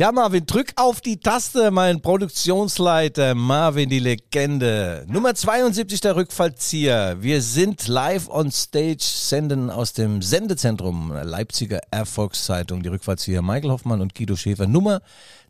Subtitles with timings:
[0.00, 5.04] Ja, Marvin, drück auf die Taste, mein Produktionsleiter Marvin, die Legende.
[5.06, 7.18] Nummer 72 der Rückfallzieher.
[7.20, 14.00] Wir sind live on stage, senden aus dem Sendezentrum Leipziger Erfolgszeitung, die Rückfallzieher Michael Hoffmann
[14.00, 14.66] und Guido Schäfer.
[14.66, 15.02] Nummer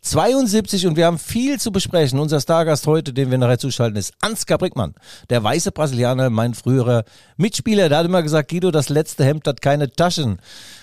[0.02, 2.18] 72 und wir haben viel zu besprechen.
[2.18, 4.95] Unser Stargast heute, den wir nachher zuschalten, ist Ansgar Brickmann,
[5.29, 7.04] der weiße Brasilianer, mein früherer
[7.36, 7.88] Mitspieler.
[7.88, 10.39] Der hat immer gesagt, Guido, das letzte Hemd hat keine Taschen,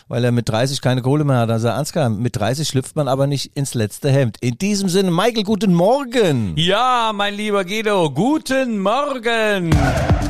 [0.07, 1.49] weil er mit 30 keine Kohle mehr hat.
[1.49, 4.37] Also Ansgar, mit 30 schlüpft man aber nicht ins letzte Hemd.
[4.41, 6.53] In diesem Sinne, Michael, guten Morgen.
[6.55, 9.71] Ja, mein lieber Guido, guten Morgen.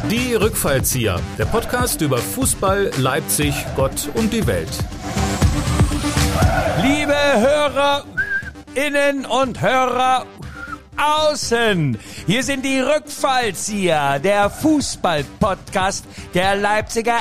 [0.10, 4.70] Die Rückfallzieher, der Podcast über Fußball, Leipzig, Gott und die Welt.
[6.82, 8.06] Liebe Hörer,
[8.78, 10.28] Innen und Hörer
[10.98, 11.98] außen.
[12.28, 16.06] Hier sind die Rückfallzieher, der Fußball-Podcast
[16.36, 17.18] der Leipziger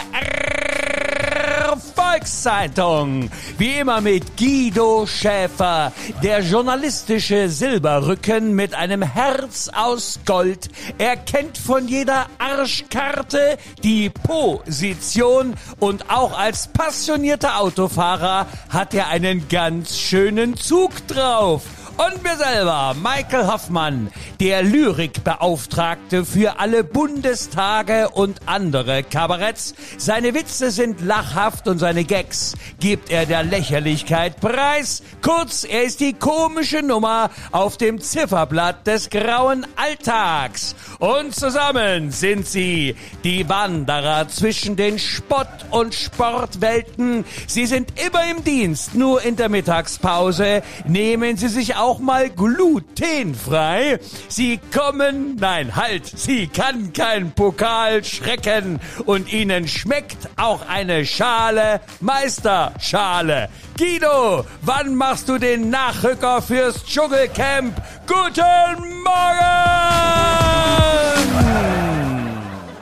[1.75, 3.31] Volkszeitung.
[3.59, 10.69] Wie immer mit Guido Schäfer, der journalistische Silberrücken mit einem Herz aus Gold.
[10.99, 19.49] Er kennt von jeder Arschkarte die Position und auch als passionierter Autofahrer hat er einen
[19.49, 21.63] ganz schönen Zug drauf.
[21.97, 29.75] Und mir selber, Michael Hoffmann, der Lyrikbeauftragte für alle Bundestage und andere Kabaretts.
[29.97, 35.03] Seine Witze sind lachhaft und seine Gags gibt er der Lächerlichkeit preis.
[35.23, 40.77] Kurz, er ist die komische Nummer auf dem Zifferblatt des grauen Alltags.
[40.99, 47.25] Und zusammen sind sie die Wanderer zwischen den Spott- und Sportwelten.
[47.47, 54.01] Sie sind immer im Dienst, nur in der Mittagspause nehmen sie sich auch mal glutenfrei.
[54.27, 61.81] Sie kommen, nein, halt, sie kann kein Pokal schrecken und ihnen schmeckt auch eine Schale
[62.01, 63.49] Meisterschale.
[63.79, 67.81] Guido, wann machst du den Nachrücker fürs Dschungelcamp?
[68.09, 69.47] Guten Morgen!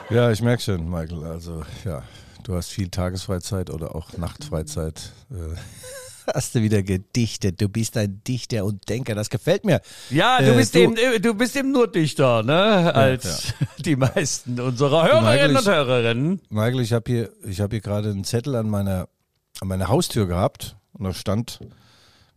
[0.09, 1.25] Ja, ich merke schon, Michael.
[1.25, 2.01] Also, ja,
[2.43, 5.11] du hast viel Tagesfreizeit oder auch Nachtfreizeit.
[5.29, 5.55] Äh,
[6.33, 7.61] hast du wieder gedichtet.
[7.61, 9.15] Du bist ein Dichter und Denker.
[9.15, 9.81] Das gefällt mir.
[10.09, 12.93] Ja, du Äh, bist du- eben, äh, du bist eben nur Dichter, ne?
[12.93, 16.41] Als die meisten unserer Hörerinnen Michael, und Hörerinnen.
[16.49, 19.07] Michael, ich habe hier, ich habe hier gerade einen Zettel an meiner,
[19.61, 21.59] an meiner Haustür gehabt und da stand,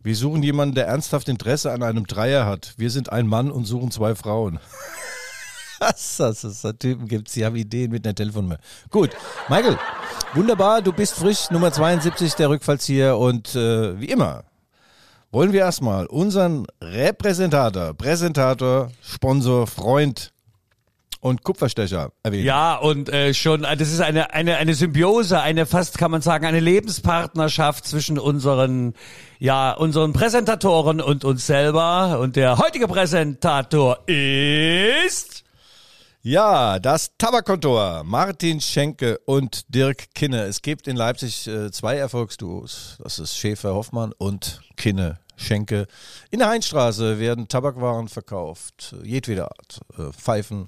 [0.01, 2.73] wir suchen jemanden, der ernsthaft Interesse an einem Dreier hat.
[2.77, 4.59] Wir sind ein Mann und suchen zwei Frauen.
[5.79, 8.57] Was das ist, so Typen gibt's, die haben Ideen mit einer Telefonnummer.
[8.89, 9.11] Gut,
[9.47, 9.77] Michael,
[10.33, 14.43] wunderbar, du bist frisch, Nummer 72 der Rückfallzieher und äh, wie immer
[15.31, 20.33] wollen wir erstmal unseren Repräsentator, Präsentator, Sponsor, Freund
[21.21, 22.45] und Kupferstecher erwähnen.
[22.45, 26.21] Ja, und äh, schon, äh, das ist eine, eine, eine Symbiose, eine fast kann man
[26.21, 28.93] sagen, eine Lebenspartnerschaft zwischen unseren,
[29.37, 32.19] ja, unseren Präsentatoren und uns selber.
[32.19, 35.43] Und der heutige Präsentator ist...
[36.21, 38.03] Ja, das Tabakkontor.
[38.03, 40.43] Martin Schenke und Dirk Kinne.
[40.43, 42.97] Es gibt in Leipzig äh, zwei Erfolgsduos.
[43.01, 45.87] Das ist Schäfer Hoffmann und Kinne Schenke.
[46.29, 48.97] In der Heinstraße werden Tabakwaren verkauft.
[49.01, 49.79] Jedweder Art.
[49.97, 50.65] Äh, Pfeifen,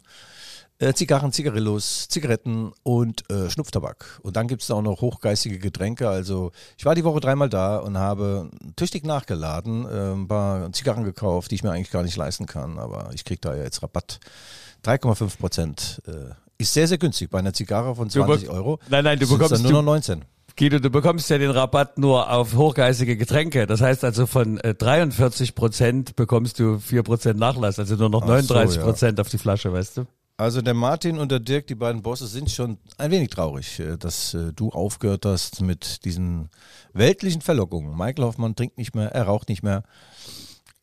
[0.80, 4.22] äh, Zigarren, Zigarillos, Zigaretten und äh, Schnupftabak.
[4.24, 6.08] Und dann gibt's da auch noch hochgeistige Getränke.
[6.08, 11.04] Also ich war die Woche dreimal da und habe tüchtig nachgeladen, äh, ein paar Zigarren
[11.04, 12.80] gekauft, die ich mir eigentlich gar nicht leisten kann.
[12.80, 14.22] Aber ich krieg da ja jetzt Rabatt.
[14.86, 16.02] 3,5 Prozent.
[16.08, 17.30] Äh, ist sehr, sehr günstig.
[17.30, 18.80] Bei einer Zigarre von 20 bek- Euro.
[18.90, 20.24] Nein, nein, du bekommst- dann nur noch 19.
[20.58, 23.66] Guido, du bekommst ja den Rabatt nur auf hochgeistige Getränke.
[23.68, 28.22] Das heißt also von äh, 43 Prozent bekommst du 4 Prozent Nachlass, also nur noch
[28.24, 30.06] Ach so, 39 Prozent auf die Flasche, weißt du?
[30.38, 33.98] Also der Martin und der Dirk, die beiden Bosse, sind schon ein wenig traurig, äh,
[33.98, 36.50] dass äh, du aufgehört hast mit diesen
[36.94, 37.96] weltlichen Verlockungen.
[37.98, 39.84] Michael Hoffmann trinkt nicht mehr, er raucht nicht mehr.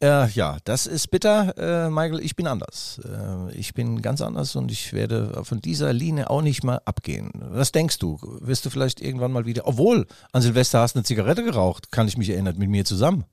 [0.00, 2.20] Äh, ja, das ist bitter, äh, Michael.
[2.20, 3.00] Ich bin anders.
[3.04, 7.32] Äh, ich bin ganz anders und ich werde von dieser Linie auch nicht mal abgehen.
[7.34, 8.18] Was denkst du?
[8.40, 12.06] Wirst du vielleicht irgendwann mal wieder, obwohl an Silvester hast du eine Zigarette geraucht, kann
[12.06, 13.24] ich mich erinnern, mit mir zusammen.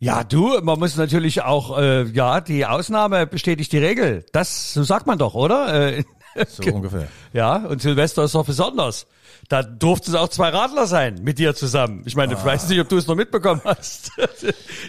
[0.00, 4.26] Ja, du, man muss natürlich auch, äh, ja, die Ausnahme bestätigt die Regel.
[4.32, 5.92] Das, so sagt man doch, oder?
[5.96, 6.04] Äh,
[6.48, 7.08] So ungefähr.
[7.32, 9.06] ja, und Silvester ist doch besonders.
[9.48, 12.02] Da durfte es auch zwei Radler sein, mit dir zusammen.
[12.06, 14.12] Ich meine, ich weiß nicht, ob du es noch mitbekommen hast.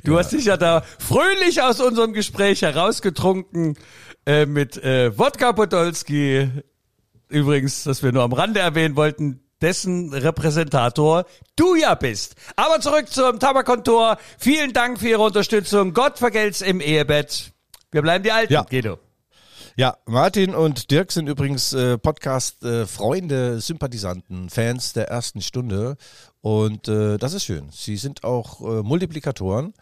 [0.04, 3.76] Du hast dich ja da fröhlich aus unserem Gespräch herausgetrunken
[4.26, 6.50] äh, mit äh, Wodka Podolski.
[7.30, 11.26] Übrigens, das wir nur am Rande erwähnen wollten, dessen Repräsentator
[11.56, 12.36] du ja bist.
[12.56, 14.18] Aber zurück zum Tabakkontor.
[14.38, 15.94] Vielen Dank für Ihre Unterstützung.
[15.94, 17.52] Gott vergelt's im Ehebett.
[17.92, 18.64] Wir bleiben die Alten, Ja.
[18.70, 19.00] Guido.
[19.76, 25.98] Ja, Martin und Dirk sind übrigens äh, Podcast-Freunde, Sympathisanten, Fans der ersten Stunde.
[26.42, 27.70] Und äh, das ist schön.
[27.72, 29.74] Sie sind auch äh, Multiplikatoren.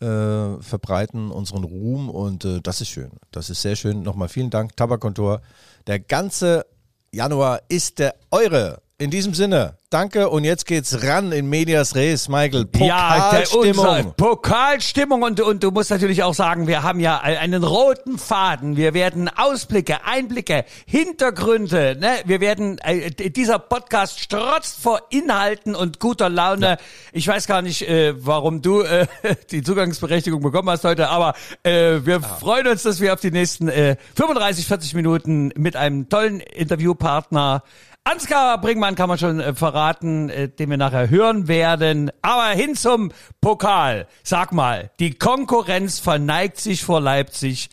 [0.00, 3.10] äh, verbreiten unseren Ruhm und äh, das ist schön.
[3.32, 4.02] Das ist sehr schön.
[4.02, 5.42] Nochmal vielen Dank, Tabakkontor.
[5.86, 6.64] Der ganze
[7.12, 8.80] Januar ist der eure.
[9.00, 12.66] In diesem Sinne, danke und jetzt geht's ran in Medias Res, Michael.
[12.66, 13.86] Pokalstimmung.
[13.86, 18.76] Ja, Pokalstimmung und, und du musst natürlich auch sagen, wir haben ja einen roten Faden.
[18.76, 22.10] Wir werden Ausblicke, Einblicke, Hintergründe, ne?
[22.26, 26.66] Wir werden, äh, dieser Podcast strotzt vor Inhalten und guter Laune.
[26.66, 26.76] Ja.
[27.14, 29.06] Ich weiß gar nicht, äh, warum du äh,
[29.50, 31.32] die Zugangsberechtigung bekommen hast heute, aber
[31.62, 32.36] äh, wir ah.
[32.38, 37.62] freuen uns, dass wir auf die nächsten äh, 35, 40 Minuten mit einem tollen Interviewpartner
[38.04, 42.10] Ansgar Bringmann kann man schon äh, verraten, äh, den wir nachher hören werden.
[42.22, 44.06] Aber hin zum Pokal.
[44.22, 47.70] Sag mal, die Konkurrenz verneigt sich vor Leipzig.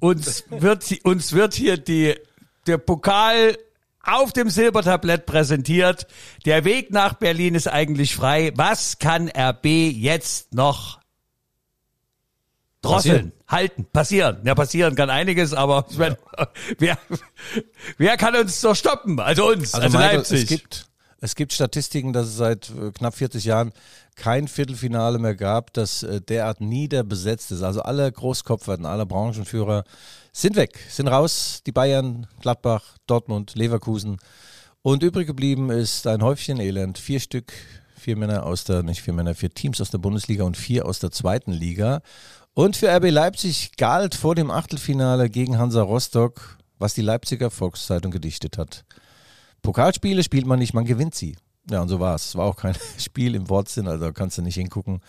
[0.00, 2.14] Uns wird, uns wird hier die,
[2.66, 3.56] der Pokal
[4.02, 6.06] auf dem Silbertablett präsentiert.
[6.46, 8.52] Der Weg nach Berlin ist eigentlich frei.
[8.56, 10.99] Was kann RB jetzt noch
[12.82, 13.32] drosseln?
[13.32, 14.38] Passieren halten, passieren.
[14.44, 16.16] Ja, passieren kann einiges, aber ich meine,
[16.78, 16.98] wer,
[17.98, 19.18] wer kann uns doch stoppen?
[19.20, 20.42] Also uns, also, also Michael, Leipzig.
[20.42, 20.86] Es gibt,
[21.20, 23.72] es gibt Statistiken, dass es seit äh, knapp 40 Jahren
[24.16, 27.62] kein Viertelfinale mehr gab, das äh, derart niederbesetzt ist.
[27.62, 29.84] Also alle Großkopferten, alle Branchenführer
[30.32, 31.62] sind weg, sind raus.
[31.66, 34.18] Die Bayern, Gladbach, Dortmund, Leverkusen.
[34.82, 36.96] Und übrig geblieben ist ein Häufchen Elend.
[36.96, 37.52] Vier Stück,
[37.96, 41.00] vier Männer aus der, nicht vier Männer, vier Teams aus der Bundesliga und vier aus
[41.00, 42.00] der zweiten Liga.
[42.54, 48.10] Und für RB Leipzig galt vor dem Achtelfinale gegen Hansa Rostock, was die Leipziger Volkszeitung
[48.10, 48.84] gedichtet hat.
[49.62, 51.36] Pokalspiele spielt man nicht, man gewinnt sie.
[51.70, 52.26] Ja, und so war es.
[52.26, 55.00] Es war auch kein Spiel im Wortsinn, also kannst du nicht hingucken.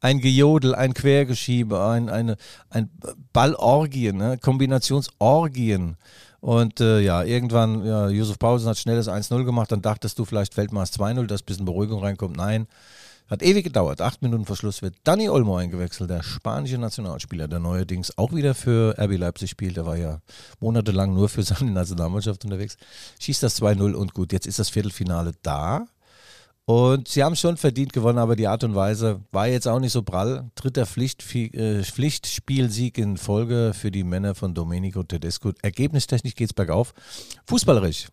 [0.00, 2.36] Ein Gejodel, ein Quergeschiebe, ein, eine,
[2.70, 2.90] ein
[3.32, 4.38] Ballorgien, ne?
[4.38, 5.96] Kombinationsorgien.
[6.40, 10.24] Und äh, ja, irgendwann, ja, Josef Paulsen hat schnell das 1-0 gemacht, dann dachtest du
[10.24, 12.36] vielleicht Weltmaß 2-0, dass ein bisschen Beruhigung reinkommt.
[12.36, 12.66] Nein,
[13.28, 14.00] hat ewig gedauert.
[14.00, 18.54] Acht Minuten vor Schluss wird Dani Olmo eingewechselt, der spanische Nationalspieler, der neuerdings auch wieder
[18.54, 19.76] für RB Leipzig spielt.
[19.76, 20.20] Der war ja
[20.60, 22.76] monatelang nur für seine Nationalmannschaft unterwegs.
[23.20, 25.86] Schießt das 2-0 und gut, jetzt ist das Viertelfinale da.
[26.64, 29.92] Und sie haben schon verdient gewonnen, aber die Art und Weise war jetzt auch nicht
[29.92, 30.50] so prall.
[30.54, 35.52] Dritter Pflicht, äh, Pflichtspielsieg in Folge für die Männer von Domenico Tedesco.
[35.62, 36.92] Ergebnistechnisch geht es bergauf.
[37.46, 38.08] Fußballerisch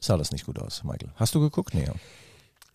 [0.00, 1.10] sah das nicht gut aus, Michael.
[1.16, 1.74] Hast du geguckt?
[1.74, 1.88] Nee.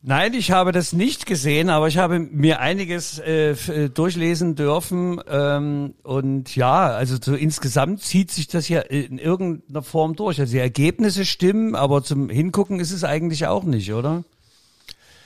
[0.03, 5.21] Nein, ich habe das nicht gesehen, aber ich habe mir einiges äh, äh, durchlesen dürfen.
[5.27, 10.39] Ähm, und ja, also so insgesamt zieht sich das ja in irgendeiner Form durch.
[10.39, 14.23] Also die Ergebnisse stimmen, aber zum Hingucken ist es eigentlich auch nicht, oder?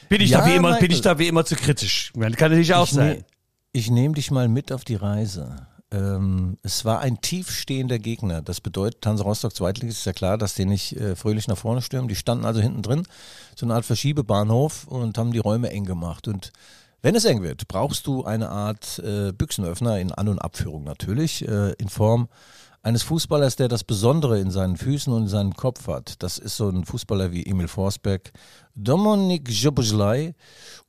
[0.09, 2.11] Bin ich, ja, da, wie immer, bin ich da wie immer zu kritisch?
[2.13, 3.17] Kann natürlich auch sein.
[3.19, 3.25] Ne,
[3.71, 5.67] ich nehme dich mal mit auf die Reise.
[5.95, 8.41] Ähm, es war ein tiefstehender Gegner.
[8.41, 11.81] Das bedeutet, Hansa Rostock Zweitligist ist ja klar, dass die nicht äh, fröhlich nach vorne
[11.81, 12.09] stürmen.
[12.09, 13.07] Die standen also hinten drin,
[13.55, 16.27] so eine Art Verschiebebahnhof und haben die Räume eng gemacht.
[16.27, 16.51] Und
[17.01, 21.47] wenn es eng wird, brauchst du eine Art äh, Büchsenöffner in An- und Abführung natürlich,
[21.47, 22.27] äh, in Form
[22.85, 26.21] eines Fußballers, der das Besondere in seinen Füßen und in seinem Kopf hat.
[26.21, 28.31] Das ist so ein Fußballer wie Emil Forsberg,
[28.75, 30.35] Dominik Jobojlai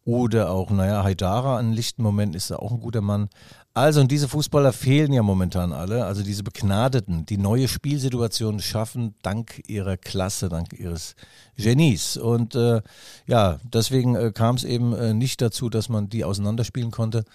[0.04, 3.30] oder auch, naja, Haidara, an lichten Moment ist er auch ein guter Mann.
[3.76, 6.06] Also, und diese Fußballer fehlen ja momentan alle.
[6.06, 11.14] Also diese Begnadeten, die neue Spielsituationen schaffen, dank ihrer Klasse, dank ihres
[11.58, 12.16] Genies.
[12.16, 12.80] Und äh,
[13.26, 17.26] ja, deswegen äh, kam es eben äh, nicht dazu, dass man die auseinanderspielen konnte,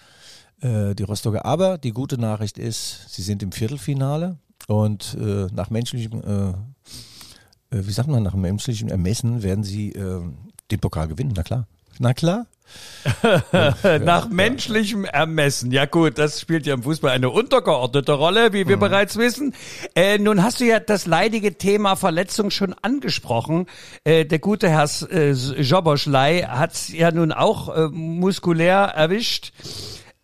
[0.62, 1.44] äh, die Rostocker.
[1.44, 4.36] Aber die gute Nachricht ist, sie sind im Viertelfinale
[4.66, 6.56] und äh, nach menschlichem,
[7.70, 11.34] äh, wie sagt man, nach menschlichem Ermessen werden sie den Pokal gewinnen.
[11.36, 11.68] Na klar.
[12.00, 12.46] Na klar.
[14.04, 15.70] Nach menschlichem Ermessen.
[15.72, 18.80] Ja gut, das spielt ja im Fußball eine untergeordnete Rolle, wie wir mhm.
[18.80, 19.54] bereits wissen.
[19.94, 23.66] Äh, nun hast du ja das leidige Thema Verletzung schon angesprochen.
[24.04, 29.52] Äh, der gute Herr äh, Joboschlei hat ja nun auch äh, muskulär erwischt.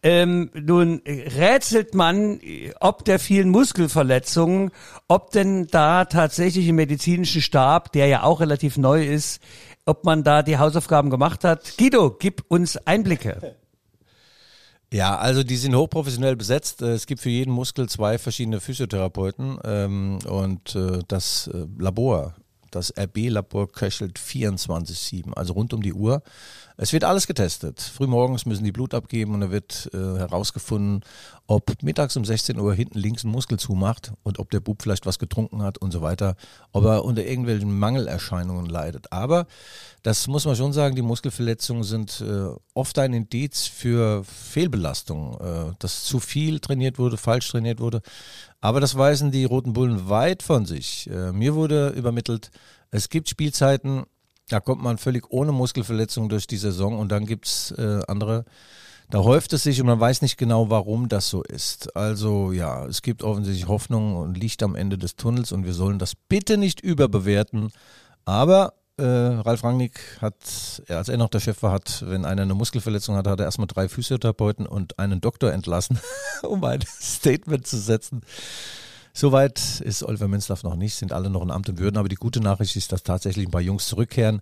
[0.01, 2.39] Ähm, nun rätselt man,
[2.79, 4.71] ob der vielen Muskelverletzungen,
[5.09, 9.41] ob denn da tatsächlich im medizinischen Stab, der ja auch relativ neu ist,
[9.89, 11.79] ob man da die Hausaufgaben gemacht hat.
[11.79, 13.57] Guido, gib uns Einblicke.
[14.93, 16.83] Ja, also die sind hochprofessionell besetzt.
[16.83, 22.35] Es gibt für jeden Muskel zwei verschiedene Physiotherapeuten ähm, und äh, das äh, Labor,
[22.71, 26.23] das RB-Labor köchelt 24-7, also rund um die Uhr.
[26.81, 27.81] Es wird alles getestet.
[27.81, 31.03] Frühmorgens müssen die Blut abgeben und da wird äh, herausgefunden,
[31.49, 35.05] ob mittags um 16 Uhr hinten links ein Muskel zumacht und ob der Bub vielleicht
[35.05, 36.37] was getrunken hat und so weiter,
[36.73, 39.13] ob er unter irgendwelchen Mangelerscheinungen leidet.
[39.13, 39.47] Aber
[40.03, 45.75] das muss man schon sagen, die Muskelverletzungen sind äh, oft ein Indiz für Fehlbelastung, äh,
[45.81, 48.03] dass zu viel trainiert wurde, falsch trainiert wurde.
[48.61, 51.09] Aber das weisen die Roten Bullen weit von sich.
[51.11, 52.51] Äh, mir wurde übermittelt,
[52.91, 54.05] es gibt Spielzeiten,
[54.49, 58.45] da kommt man völlig ohne Muskelverletzung durch die Saison und dann gibt's äh, andere,
[59.11, 61.97] Da häuft es sich und man weiß nicht genau, warum das so ist.
[61.97, 65.99] Also ja, es gibt offensichtlich Hoffnung und Licht am Ende des Tunnels und wir sollen
[65.99, 67.71] das bitte nicht überbewerten.
[68.25, 70.35] Aber äh, Ralf Rangnick hat,
[70.89, 73.67] als er noch der Chef war, hat, wenn einer eine Muskelverletzung hat, hat er erstmal
[73.67, 75.99] drei Physiotherapeuten und einen Doktor entlassen,
[76.43, 78.23] um ein Statement zu setzen.
[79.21, 82.15] Soweit ist Oliver Minzlaff noch nicht, sind alle noch in Amt und Würden, aber die
[82.15, 84.39] gute Nachricht ist, dass tatsächlich ein paar Jungs zurückkehren.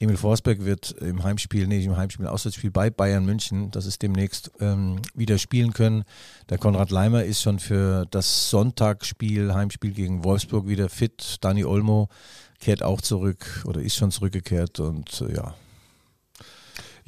[0.00, 4.02] Emil Forsberg wird im Heimspiel, nee, im Heimspiel, im Auswärtsspiel bei Bayern München, das ist
[4.02, 6.04] demnächst, ähm, wieder spielen können.
[6.50, 11.38] Der Konrad Leimer ist schon für das Sonntagsspiel, Heimspiel gegen Wolfsburg wieder fit.
[11.40, 12.10] Dani Olmo
[12.60, 15.54] kehrt auch zurück oder ist schon zurückgekehrt und äh, ja,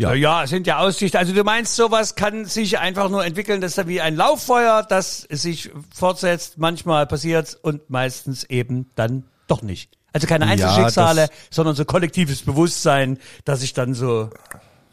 [0.01, 0.15] ja.
[0.15, 1.17] ja, sind ja Aussichten.
[1.17, 4.85] Also du meinst, sowas kann sich einfach nur entwickeln, das ist ja wie ein Lauffeuer,
[4.89, 9.91] das sich fortsetzt, manchmal passiert und meistens eben dann doch nicht.
[10.13, 14.31] Also keine Einzelschicksale, ja, sondern so kollektives Bewusstsein, das sich dann so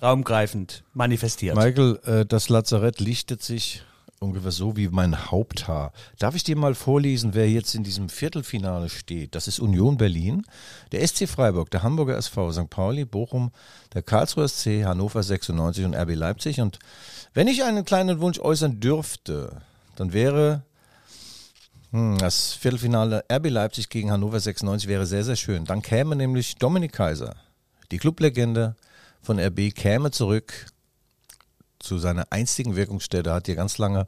[0.01, 1.55] raumgreifend manifestiert.
[1.55, 3.83] Michael, äh, das Lazarett lichtet sich
[4.19, 5.91] ungefähr so wie mein Haupthaar.
[6.17, 9.35] Darf ich dir mal vorlesen, wer jetzt in diesem Viertelfinale steht?
[9.35, 10.43] Das ist Union Berlin,
[10.91, 12.69] der SC Freiburg, der Hamburger SV, St.
[12.69, 13.51] Pauli, Bochum,
[13.93, 16.59] der Karlsruher SC, Hannover 96 und RB Leipzig.
[16.61, 16.79] Und
[17.33, 19.61] wenn ich einen kleinen Wunsch äußern dürfte,
[19.95, 20.63] dann wäre
[21.91, 25.65] hm, das Viertelfinale RB Leipzig gegen Hannover 96 wäre sehr, sehr schön.
[25.65, 27.35] Dann käme nämlich Dominik Kaiser,
[27.91, 28.75] die Clublegende
[29.21, 30.67] von RB, käme zurück
[31.79, 33.33] zu seiner einstigen Wirkungsstätte.
[33.33, 34.05] Hat hier ganz lange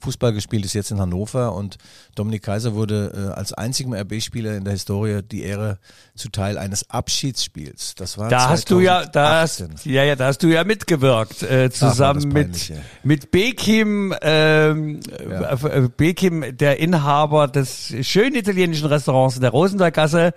[0.00, 1.76] Fußball gespielt, ist jetzt in Hannover und
[2.14, 5.78] Dominik Kaiser wurde äh, als einzigem RB-Spieler in der Historie die Ehre
[6.14, 7.94] zuteil eines Abschiedsspiels.
[7.96, 8.50] Das war da 2018.
[8.50, 12.32] hast du ja, da hast, ja, ja, da hast du ja mitgewirkt äh, zusammen Ach,
[12.32, 12.72] mit
[13.02, 15.52] mit Bekim, ähm, ja.
[15.52, 20.32] Äh, Bekim, der Inhaber des schönen italienischen Restaurants in der Rosenberggasse.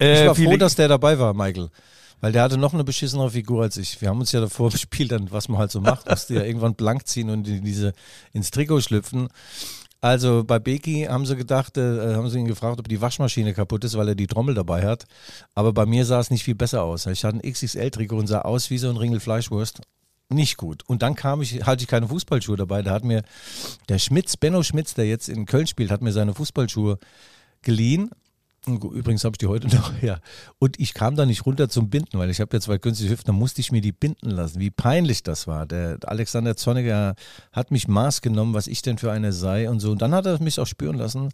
[0.00, 1.70] Äh, ich war froh, dass der dabei war, Michael.
[2.20, 4.00] Weil der hatte noch eine beschissenere Figur als ich.
[4.00, 6.74] Wir haben uns ja davor gespielt, dann, was man halt so macht, musste ja irgendwann
[6.74, 7.92] blank ziehen und in diese,
[8.32, 9.28] ins Trikot schlüpfen.
[10.00, 13.82] Also bei Beki haben sie gedacht, äh, haben sie ihn gefragt, ob die Waschmaschine kaputt
[13.82, 15.06] ist, weil er die Trommel dabei hat.
[15.54, 17.06] Aber bei mir sah es nicht viel besser aus.
[17.06, 19.80] Ich hatte ein XXL-Trikot und sah aus wie so ein Ringel Fleischwurst.
[20.30, 20.84] Nicht gut.
[20.86, 22.82] Und dann kam ich, hatte ich keine Fußballschuhe dabei.
[22.82, 23.22] Da hat mir
[23.88, 26.98] der Schmitz, Benno Schmitz, der jetzt in Köln spielt, hat mir seine Fußballschuhe
[27.62, 28.10] geliehen
[28.76, 30.18] Übrigens habe ich die heute noch, ja.
[30.58, 33.26] Und ich kam da nicht runter zum Binden, weil ich habe ja zwei günstige Hüften,
[33.26, 34.60] da musste ich mir die binden lassen.
[34.60, 35.66] Wie peinlich das war.
[35.66, 37.14] Der Alexander Zorniger
[37.52, 39.90] hat mich Maß genommen, was ich denn für eine sei und so.
[39.90, 41.30] Und dann hat er mich auch spüren lassen.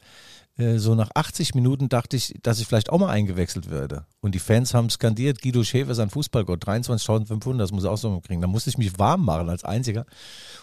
[0.56, 4.06] Äh, so nach 80 Minuten dachte ich, dass ich vielleicht auch mal eingewechselt werde.
[4.20, 8.20] Und die Fans haben skandiert, Guido Schäfer sein Fußballgott, 23.500, das muss er auch so
[8.20, 8.40] kriegen.
[8.40, 10.06] Da musste ich mich warm machen als Einziger.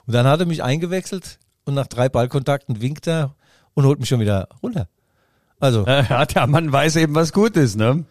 [0.06, 3.36] Und dann hat er mich eingewechselt und nach drei Ballkontakten winkt er
[3.74, 4.88] und holt mich schon wieder runter.
[5.62, 5.86] Also.
[5.86, 8.04] Ja, der Mann weiß eben, was gut ist, ne?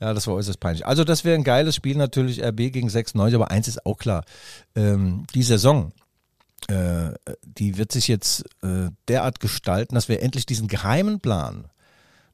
[0.00, 0.86] Ja, das war äußerst peinlich.
[0.86, 4.24] Also das wäre ein geiles Spiel natürlich, RB gegen 96, aber eins ist auch klar.
[4.74, 5.92] Ähm, die Saison,
[6.68, 7.10] äh,
[7.44, 11.66] die wird sich jetzt äh, derart gestalten, dass wir endlich diesen geheimen Plan,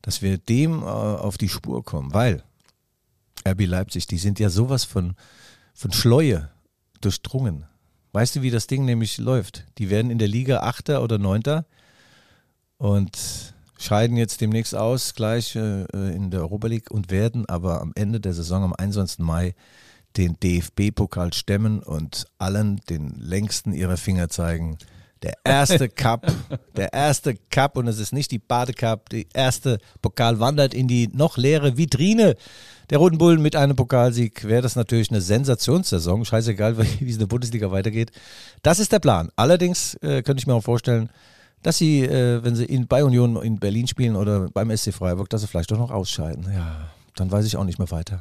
[0.01, 2.43] dass wir dem äh, auf die Spur kommen, weil
[3.47, 5.15] RB Leipzig, die sind ja sowas von,
[5.75, 6.51] von Schleue
[7.01, 7.67] durchdrungen.
[8.13, 9.65] Weißt du, wie das Ding nämlich läuft?
[9.79, 11.67] Die werden in der Liga Achter oder Neunter
[12.79, 17.93] und scheiden jetzt demnächst aus, gleich äh, in der Europa League und werden aber am
[17.95, 19.21] Ende der Saison am 21.
[19.21, 19.55] Mai
[20.17, 24.79] den DFB-Pokal stemmen und allen den längsten ihrer Finger zeigen.
[25.23, 26.27] Der erste Cup,
[26.77, 31.09] der erste Cup und es ist nicht die Badecup, die erste Pokal wandert in die
[31.09, 32.37] noch leere Vitrine
[32.91, 34.45] der Roten Bullen mit einem Pokalsieg.
[34.45, 38.13] Wäre das natürlich eine Sensationssaison, scheißegal, wie es in der Bundesliga weitergeht.
[38.63, 39.31] Das ist der Plan.
[39.37, 41.11] Allerdings äh, könnte ich mir auch vorstellen,
[41.63, 45.29] dass sie, äh, wenn sie in, bei Union in Berlin spielen oder beim SC Freiburg,
[45.31, 46.47] dass sie vielleicht doch noch ausscheiden.
[46.55, 48.21] Ja, dann weiß ich auch nicht mehr weiter.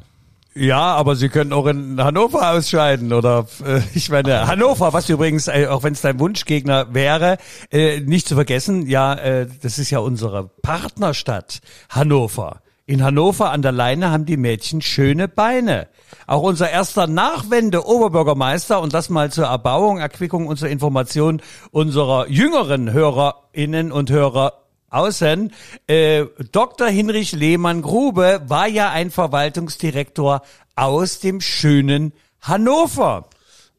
[0.58, 5.48] Ja, aber sie können auch in Hannover ausscheiden oder äh, ich meine Hannover, was übrigens
[5.48, 7.36] äh, auch wenn es dein Wunschgegner wäre,
[7.70, 12.62] äh, nicht zu vergessen, ja, äh, das ist ja unsere Partnerstadt Hannover.
[12.88, 15.88] In Hannover an der Leine haben die Mädchen schöne Beine.
[16.28, 22.92] Auch unser erster Nachwende-Oberbürgermeister, und das mal zur Erbauung, Erquickung und zur Information unserer jüngeren
[22.92, 25.52] HörerInnen und Hörer außen,
[25.88, 26.86] äh, Dr.
[26.86, 30.42] Hinrich Lehmann-Grube war ja ein Verwaltungsdirektor
[30.76, 33.28] aus dem schönen Hannover.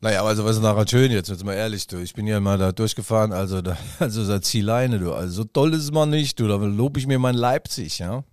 [0.02, 1.96] Naja, also was ist nachher schön jetzt, jetzt mal ehrlich, du.
[2.00, 5.14] Ich bin ja mal da durchgefahren, also da, also da Zieleine, du.
[5.14, 6.50] Also so toll ist mal nicht, du.
[6.50, 8.26] Da lobe ich mir mein Leipzig, ja.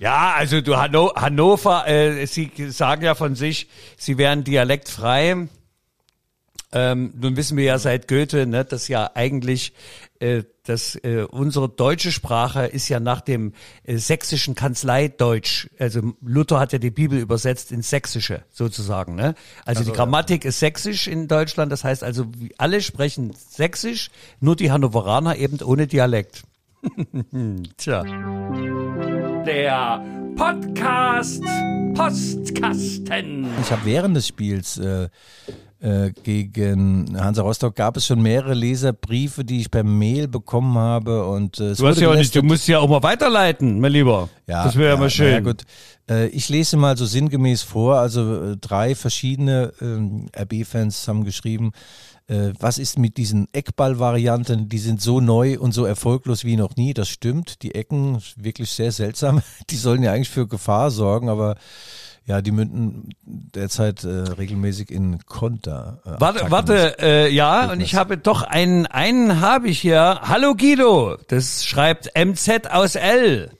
[0.00, 5.46] Ja, also du Hanno Hannover, äh, Sie sagen ja von sich, Sie wären dialektfrei.
[6.72, 9.74] Ähm, nun wissen wir ja seit Goethe, ne, dass ja eigentlich
[10.20, 13.52] äh, dass äh, unsere deutsche Sprache ist ja nach dem
[13.84, 15.68] äh, sächsischen Kanzleideutsch.
[15.78, 19.16] Also Luther hat ja die Bibel übersetzt ins Sächsische sozusagen.
[19.16, 19.34] Ne?
[19.66, 20.48] Also, also die Grammatik ja.
[20.48, 21.72] ist sächsisch in Deutschland.
[21.72, 22.26] Das heißt also,
[22.56, 26.44] alle sprechen sächsisch, nur die Hannoveraner eben ohne Dialekt.
[27.76, 28.04] Tja.
[29.46, 30.04] Der
[30.36, 31.42] Podcast
[31.94, 33.46] Postkasten.
[33.60, 35.08] Ich habe während des Spiels äh,
[35.80, 41.24] äh, gegen Hansa Rostock gab es schon mehrere Leserbriefe, die ich per Mail bekommen habe
[41.26, 44.28] und äh, du, hast ja auch nicht, du musst ja auch mal weiterleiten, mein Lieber.
[44.46, 45.32] Ja, das wäre ja, mal schön.
[45.32, 45.62] Ja, gut.
[46.08, 47.96] Äh, ich lese mal so sinngemäß vor.
[47.96, 51.72] Also äh, drei verschiedene äh, RB-Fans haben geschrieben,
[52.30, 54.68] äh, was ist mit diesen Eckball-Varianten?
[54.68, 56.94] Die sind so neu und so erfolglos wie noch nie.
[56.94, 57.62] Das stimmt.
[57.62, 59.42] Die Ecken wirklich sehr seltsam.
[59.70, 61.56] Die sollen ja eigentlich für Gefahr sorgen, aber
[62.26, 66.00] ja, die münden derzeit äh, regelmäßig in Konter.
[66.04, 70.20] Äh, warte, warte, äh, ja, und ich habe doch einen, einen habe ich hier.
[70.22, 73.50] Hallo Guido, das schreibt MZ aus L.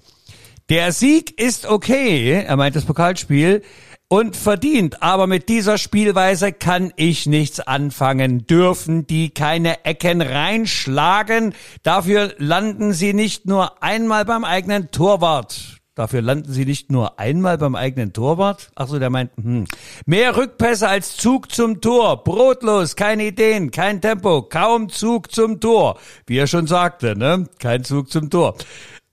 [0.69, 3.63] Der Sieg ist okay, er meint das Pokalspiel,
[4.13, 8.45] und verdient, aber mit dieser Spielweise kann ich nichts anfangen.
[8.45, 11.55] Dürfen die keine Ecken reinschlagen?
[11.85, 15.79] Dafür landen sie nicht nur einmal beim eigenen Torwart.
[15.95, 18.73] Dafür landen sie nicht nur einmal beim eigenen Torwart.
[18.75, 19.67] Ach so, der meint, hm.
[20.07, 22.25] mehr Rückpässe als Zug zum Tor.
[22.25, 26.01] Brotlos, keine Ideen, kein Tempo, kaum Zug zum Tor.
[26.27, 27.49] Wie er schon sagte, ne?
[27.61, 28.57] Kein Zug zum Tor.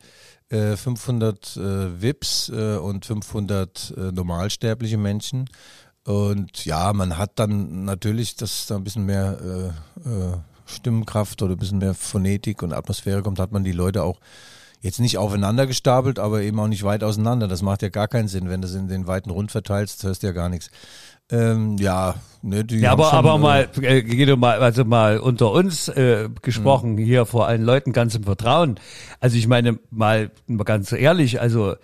[0.53, 5.49] 500 äh, äh, VIPs äh, und 500 äh, normalsterbliche Menschen.
[6.05, 10.37] Und ja, man hat dann natürlich, dass da ein bisschen mehr äh, äh,
[10.67, 14.19] Stimmkraft oder ein bisschen mehr Phonetik und Atmosphäre kommt, hat man die Leute auch
[14.81, 17.47] jetzt nicht aufeinander gestapelt, aber eben auch nicht weit auseinander.
[17.47, 18.49] Das macht ja gar keinen Sinn.
[18.49, 20.71] Wenn du es in den weiten Rund verteilst, hörst du ja gar nichts.
[21.33, 25.51] Ähm, ja, ne, die ja, aber, schon, aber mal, äh, Guido, mal, also mal unter
[25.51, 27.03] uns äh, gesprochen, mh.
[27.03, 28.79] hier vor allen Leuten ganz im Vertrauen.
[29.19, 31.75] Also ich meine, mal, mal ganz ehrlich, also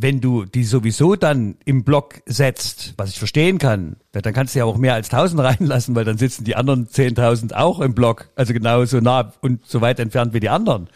[0.00, 4.60] wenn du die sowieso dann im Block setzt, was ich verstehen kann, dann kannst du
[4.60, 8.28] ja auch mehr als 1000 reinlassen, weil dann sitzen die anderen 10.000 auch im Block,
[8.36, 10.88] also genauso nah und so weit entfernt wie die anderen.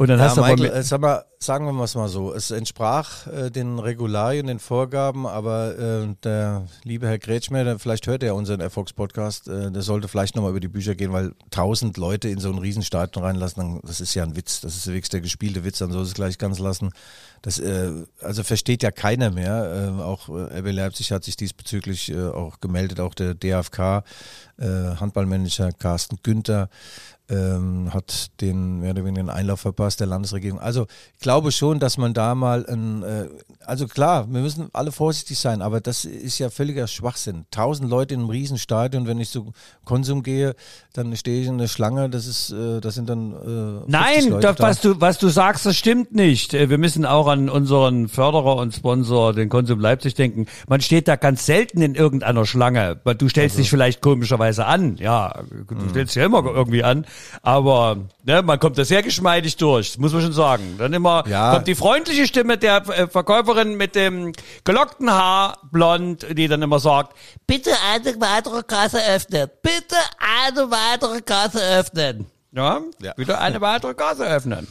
[0.00, 2.50] Und dann ja, hast du Michael, aber sag mal, sagen wir es mal so, es
[2.50, 8.34] entsprach äh, den Regularien, den Vorgaben, aber äh, der liebe Herr Gretschmer, vielleicht hört er
[8.34, 12.38] unseren Erfolgspodcast, äh, der sollte vielleicht nochmal über die Bücher gehen, weil tausend Leute in
[12.38, 15.64] so ein Riesenstadion reinlassen, dann, das ist ja ein Witz, das ist wirklich der gespielte
[15.64, 16.92] Witz, dann soll es gleich ganz lassen.
[17.42, 17.90] Das äh,
[18.22, 19.94] also versteht ja keiner mehr.
[19.98, 24.02] Äh, auch äh, RB Leipzig hat sich diesbezüglich äh, auch gemeldet, auch der DFK,
[24.58, 24.64] äh,
[24.96, 26.70] Handballmanager Carsten Günther
[27.30, 30.58] ähm, hat den mehr oder weniger den Einlauf verpasst der Landesregierung.
[30.58, 33.28] Also ich glaube schon, dass man da mal ein, äh,
[33.64, 37.46] also klar, wir müssen alle vorsichtig sein, aber das ist ja völliger Schwachsinn.
[37.50, 39.52] Tausend Leute in einem Riesenstadion, wenn ich zu
[39.84, 40.54] Konsum gehe,
[40.92, 44.58] dann stehe ich in der Schlange, das ist, äh, das sind dann äh, Nein, das,
[44.58, 46.52] was du was du sagst, das stimmt nicht.
[46.54, 50.46] Äh, wir müssen auch an unseren Förderer und Sponsor, den Konsum Leipzig denken.
[50.68, 52.96] Man steht da ganz selten in irgendeiner Schlange.
[52.96, 53.62] Du stellst also.
[53.62, 55.90] dich vielleicht komischerweise an, ja, du mhm.
[55.90, 57.06] stellst dich ja immer irgendwie an.
[57.42, 60.76] Aber ne, man kommt da sehr geschmeidig durch, muss man schon sagen.
[60.78, 61.54] Dann immer ja.
[61.54, 64.32] kommt die freundliche Stimme der äh, Verkäuferin mit dem
[64.64, 71.20] gelockten Haar, blond, die dann immer sagt, bitte eine weitere Kasse öffnen, bitte eine weitere
[71.22, 72.26] Kasse öffnen.
[72.52, 73.12] Ja, ja.
[73.16, 74.66] bitte eine weitere Kasse öffnen.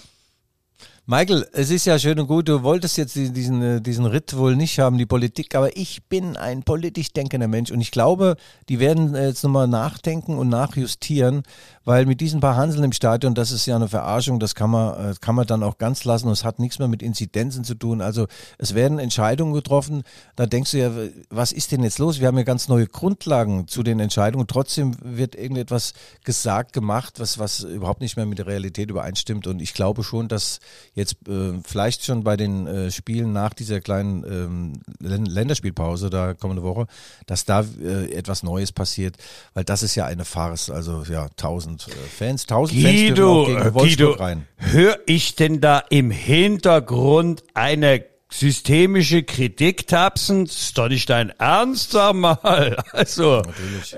[1.12, 4.55] Michael, es ist ja schön und gut, du wolltest jetzt diesen, äh, diesen Ritt wohl
[4.55, 8.35] nicht haben, die Politik, aber ich bin ein politisch denkender Mensch und ich glaube,
[8.69, 11.41] die werden jetzt nochmal nachdenken und nachjustieren,
[11.89, 14.93] weil mit diesen paar Hanseln im Stadion, das ist ja eine Verarschung, das kann man,
[14.93, 17.73] äh, kann man dann auch ganz lassen und es hat nichts mehr mit Inzidenzen zu
[17.73, 17.99] tun.
[17.99, 18.28] Also
[18.60, 20.04] es werden Entscheidungen getroffen,
[20.36, 20.91] da denkst du ja,
[21.32, 22.19] was ist denn jetzt los?
[22.19, 27.39] Wir haben ja ganz neue Grundlagen zu den Entscheidungen, trotzdem wird irgendetwas gesagt, gemacht, was,
[27.39, 30.60] was überhaupt nicht mehr mit der Realität übereinstimmt und ich glaube schon, dass
[30.93, 36.62] jetzt äh, vielleicht schon bei den äh, Spielen nach dieser kleinen ähm, Länderspielpause da kommende
[36.62, 36.86] Woche,
[37.25, 39.17] dass da äh, etwas Neues passiert,
[39.56, 40.69] weil das ist ja eine Farce.
[40.69, 44.47] Also ja, tausend äh, Fans, tausend Fans dürfen auch gegen Wolfsburg Guido, rein.
[44.57, 51.31] Hör ich denn da im Hintergrund eine systemische Kritik tapsen, das ist doch nicht dein
[51.39, 52.77] Ernst, sag mal.
[52.91, 53.41] Also,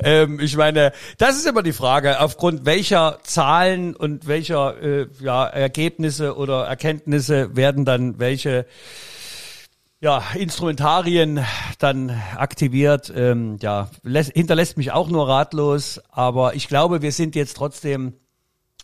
[0.04, 5.46] ähm, ich meine, das ist immer die Frage, aufgrund welcher Zahlen und welcher äh, ja,
[5.46, 8.66] Ergebnisse oder Erkenntnisse werden dann welche
[10.02, 11.46] ja, Instrumentarien
[11.80, 13.14] dann aktiviert.
[13.16, 18.14] Ähm, ja, lässt, hinterlässt mich auch nur ratlos, aber ich glaube, wir sind jetzt trotzdem,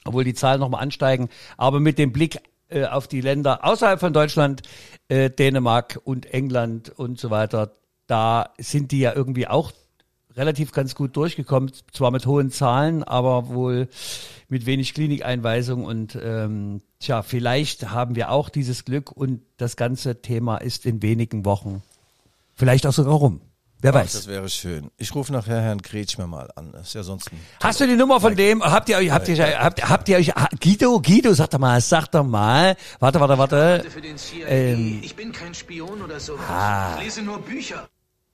[0.06, 4.13] obwohl die Zahlen nochmal ansteigen, aber mit dem Blick äh, auf die Länder außerhalb von
[4.13, 4.62] Deutschland,
[5.10, 7.71] äh, Dänemark und England und so weiter,
[8.06, 9.71] da sind die ja irgendwie auch
[10.38, 13.89] relativ ganz gut durchgekommen, zwar mit hohen Zahlen, aber wohl
[14.47, 20.21] mit wenig Klinikeinweisung und ähm, tja, vielleicht haben wir auch dieses Glück und das ganze
[20.21, 21.82] Thema ist in wenigen Wochen
[22.58, 23.41] vielleicht auch sogar rum.
[23.80, 24.13] Wer Ach, weiß.
[24.13, 24.89] Das wäre schön.
[24.97, 26.71] Ich rufe nachher Herrn Kretschmer mal an.
[26.71, 27.30] Das ist ja sonst
[27.62, 28.63] Hast du die Nummer von dem?
[28.63, 31.80] Habt ihr euch, habt ihr, habt, habt ihr euch, ah, Guido, Guido, sag doch mal,
[31.80, 33.86] sag doch mal, warte, warte, warte.
[33.88, 34.47] für den CIA.
[34.47, 36.38] Ähm, ich bin kein Spion oder so.
[36.50, 36.95] Ah.
[36.97, 37.88] Ich lese nur Bücher.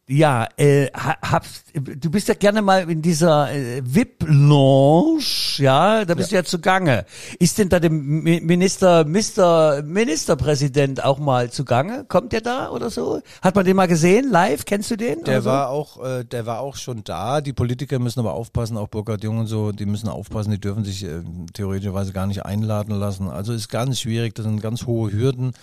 [0.05, 5.23] Ja, äh, ha- hab, du bist ja gerne mal in dieser äh, VIP-Lounge,
[5.59, 7.05] ja, da bist du ja zugange.
[7.39, 12.03] Ist denn da der Mi- Minister, Mister, Ministerpräsident auch mal zugange?
[12.07, 13.21] Kommt der da oder so?
[13.41, 14.65] Hat man den mal gesehen, live?
[14.65, 15.23] Kennst du den?
[15.23, 15.49] Der so?
[15.49, 17.39] war auch, äh, der war auch schon da.
[17.39, 20.83] Die Politiker müssen aber aufpassen, auch Burkhard Jung und so, die müssen aufpassen, die dürfen
[20.83, 21.21] sich äh,
[21.53, 23.29] theoretischerweise gar nicht einladen lassen.
[23.29, 25.53] Also ist ganz schwierig, das sind ganz hohe Hürden.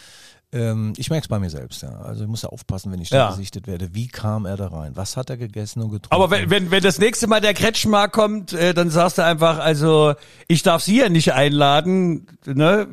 [0.52, 1.90] Ähm, ich merke es bei mir selbst, ja.
[2.00, 3.30] Also ich muss ja aufpassen, wenn ich da Ja.
[3.30, 3.94] gesichtet werde.
[3.94, 4.96] Wie kam er da rein?
[4.96, 6.12] Was hat er gegessen und getrunken?
[6.14, 9.58] Aber wenn, wenn, wenn das nächste Mal der Kretschmar kommt, äh, dann sagst du einfach,
[9.60, 10.14] also
[10.48, 12.88] ich darf Sie ja nicht einladen, ne,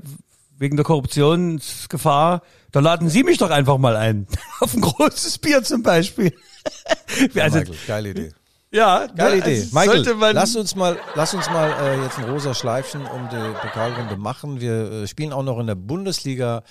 [0.60, 2.42] wegen der Korruptionsgefahr.
[2.72, 4.28] Da laden Sie mich doch einfach mal ein.
[4.60, 6.34] Auf ein großes Bier zum Beispiel.
[7.34, 8.32] ja, also, Michael, geile Idee.
[8.72, 9.62] ja, Geile ne, Idee.
[9.62, 13.30] also Michael, man, lass uns mal, lass uns mal äh, jetzt ein rosa Schleifchen um
[13.30, 14.60] die Pokalrunde machen.
[14.60, 16.64] Wir äh, spielen auch noch in der Bundesliga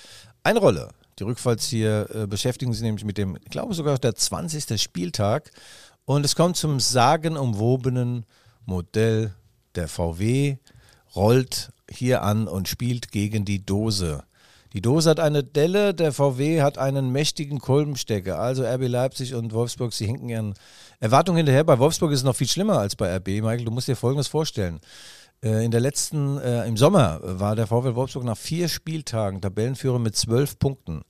[0.47, 0.89] eine Rolle.
[1.19, 4.81] Die Rückfallzieher äh, beschäftigen sich nämlich mit dem, ich glaube sogar der 20.
[4.81, 5.51] Spieltag.
[6.05, 8.25] Und es kommt zum sagenumwobenen
[8.65, 9.33] Modell
[9.75, 10.57] der VW,
[11.15, 14.23] rollt hier an und spielt gegen die Dose.
[14.71, 18.39] Die Dose hat eine Delle, der VW hat einen mächtigen Kolbenstecker.
[18.39, 20.53] Also RB Leipzig und Wolfsburg, sie hinken ihren
[20.99, 21.63] Erwartungen hinterher.
[21.65, 23.27] Bei Wolfsburg ist es noch viel schlimmer als bei RB.
[23.27, 24.79] Michael, du musst dir Folgendes vorstellen.
[25.43, 29.99] Äh, In der letzten, äh, im Sommer war der VfL Wolfsburg nach vier Spieltagen Tabellenführer
[29.99, 31.01] mit zwölf Punkten.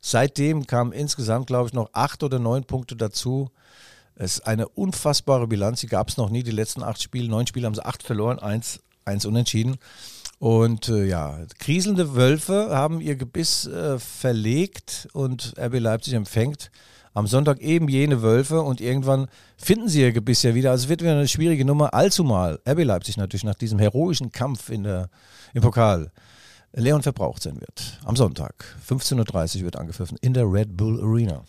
[0.00, 3.50] Seitdem kamen insgesamt, glaube ich, noch acht oder neun Punkte dazu.
[4.14, 6.42] Es ist eine unfassbare Bilanz, die gab es noch nie.
[6.42, 9.76] Die letzten acht Spiele, neun Spiele haben sie acht verloren, eins, eins unentschieden.
[10.38, 16.70] Und äh, ja, kriselnde Wölfe haben ihr Gebiss äh, verlegt und RB Leipzig empfängt
[17.16, 20.70] am Sonntag eben jene Wölfe und irgendwann finden sie ihr Gebiss ja wieder.
[20.70, 24.68] Also es wird wieder eine schwierige Nummer, allzumal RB Leipzig natürlich nach diesem heroischen Kampf
[24.68, 25.08] in der,
[25.54, 26.12] im Pokal
[26.74, 27.98] leer und verbraucht sein wird.
[28.04, 31.42] Am Sonntag, 15.30 Uhr wird angepfiffen in der Red Bull Arena.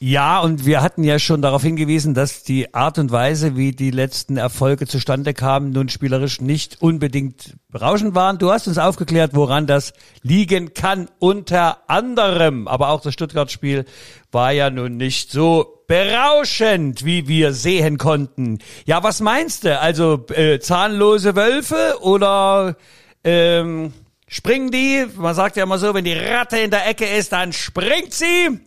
[0.00, 3.90] Ja, und wir hatten ja schon darauf hingewiesen, dass die Art und Weise, wie die
[3.90, 8.38] letzten Erfolge zustande kamen, nun spielerisch nicht unbedingt berauschend waren.
[8.38, 11.08] Du hast uns aufgeklärt, woran das liegen kann.
[11.18, 13.86] Unter anderem, aber auch das Stuttgart-Spiel
[14.30, 18.60] war ja nun nicht so berauschend, wie wir sehen konnten.
[18.84, 19.80] Ja, was meinst du?
[19.80, 22.76] Also äh, zahnlose Wölfe oder
[23.24, 23.92] ähm,
[24.28, 25.06] springen die?
[25.16, 28.60] Man sagt ja immer so, wenn die Ratte in der Ecke ist, dann springt sie.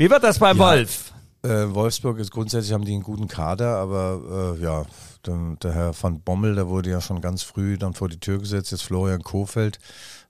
[0.00, 0.64] Wie wird das beim Ja.
[0.64, 1.12] Wolf?
[1.42, 4.86] Äh, Wolfsburg ist grundsätzlich haben die einen guten Kader, aber äh, ja,
[5.26, 8.38] der, der Herr van Bommel, der wurde ja schon ganz früh dann vor die Tür
[8.38, 8.70] gesetzt.
[8.72, 9.78] Jetzt Florian Kofeld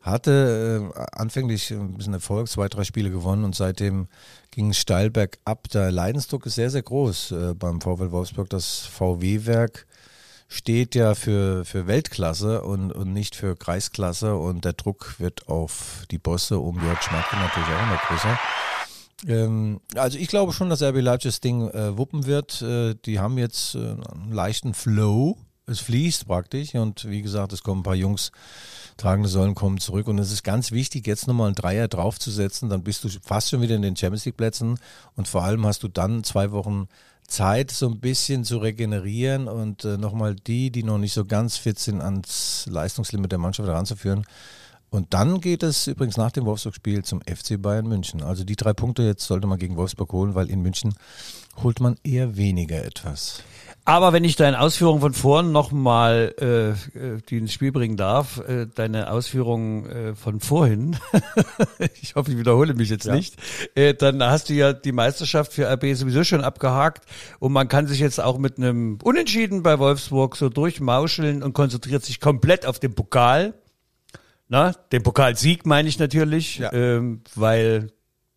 [0.01, 4.09] hatte äh, anfänglich ein bisschen Erfolg, zwei, drei Spiele gewonnen und seitdem
[4.51, 5.69] ging es steil bergab.
[5.69, 8.51] Der Leidensdruck ist sehr, sehr groß äh, beim VfL Wolfsburg.
[8.51, 9.87] Das VW-Werk
[10.49, 16.03] steht ja für, für Weltklasse und, und nicht für Kreisklasse und der Druck wird auf
[16.11, 18.37] die Bosse um Jörg Schmatke natürlich auch immer größer.
[19.27, 22.63] Ähm, also ich glaube schon, dass RB Leipzig das Ding äh, wuppen wird.
[22.63, 25.37] Äh, die haben jetzt äh, einen leichten Flow.
[25.67, 28.33] Es fließt praktisch und wie gesagt, es kommen ein paar Jungs,
[28.97, 32.83] tragende Säulen kommen zurück und es ist ganz wichtig, jetzt nochmal einen Dreier draufzusetzen, dann
[32.83, 34.81] bist du fast schon wieder in den Champions League Plätzen
[35.15, 36.89] und vor allem hast du dann zwei Wochen
[37.29, 41.57] Zeit, so ein bisschen zu regenerieren und äh, nochmal die, die noch nicht so ganz
[41.57, 44.25] fit sind, ans Leistungslimit der Mannschaft heranzuführen.
[44.90, 48.22] Und dann geht es übrigens nach dem Wolfsburg-Spiel zum FC Bayern München.
[48.22, 50.94] Also die drei Punkte jetzt sollte man gegen Wolfsburg holen, weil in München
[51.62, 53.42] holt man eher weniger etwas.
[53.85, 58.66] Aber wenn ich deine Ausführungen von vorhin nochmal äh, die ins Spiel bringen darf, äh,
[58.66, 60.96] deine Ausführungen äh, von vorhin,
[62.03, 63.37] ich hoffe, ich wiederhole mich jetzt nicht,
[63.74, 67.05] äh, dann hast du ja die Meisterschaft für RB sowieso schon abgehakt
[67.38, 72.05] und man kann sich jetzt auch mit einem Unentschieden bei Wolfsburg so durchmauscheln und konzentriert
[72.05, 73.55] sich komplett auf den Pokal.
[74.53, 76.73] Na, den Pokalsieg meine ich natürlich, Ja.
[76.73, 77.93] ähm, weil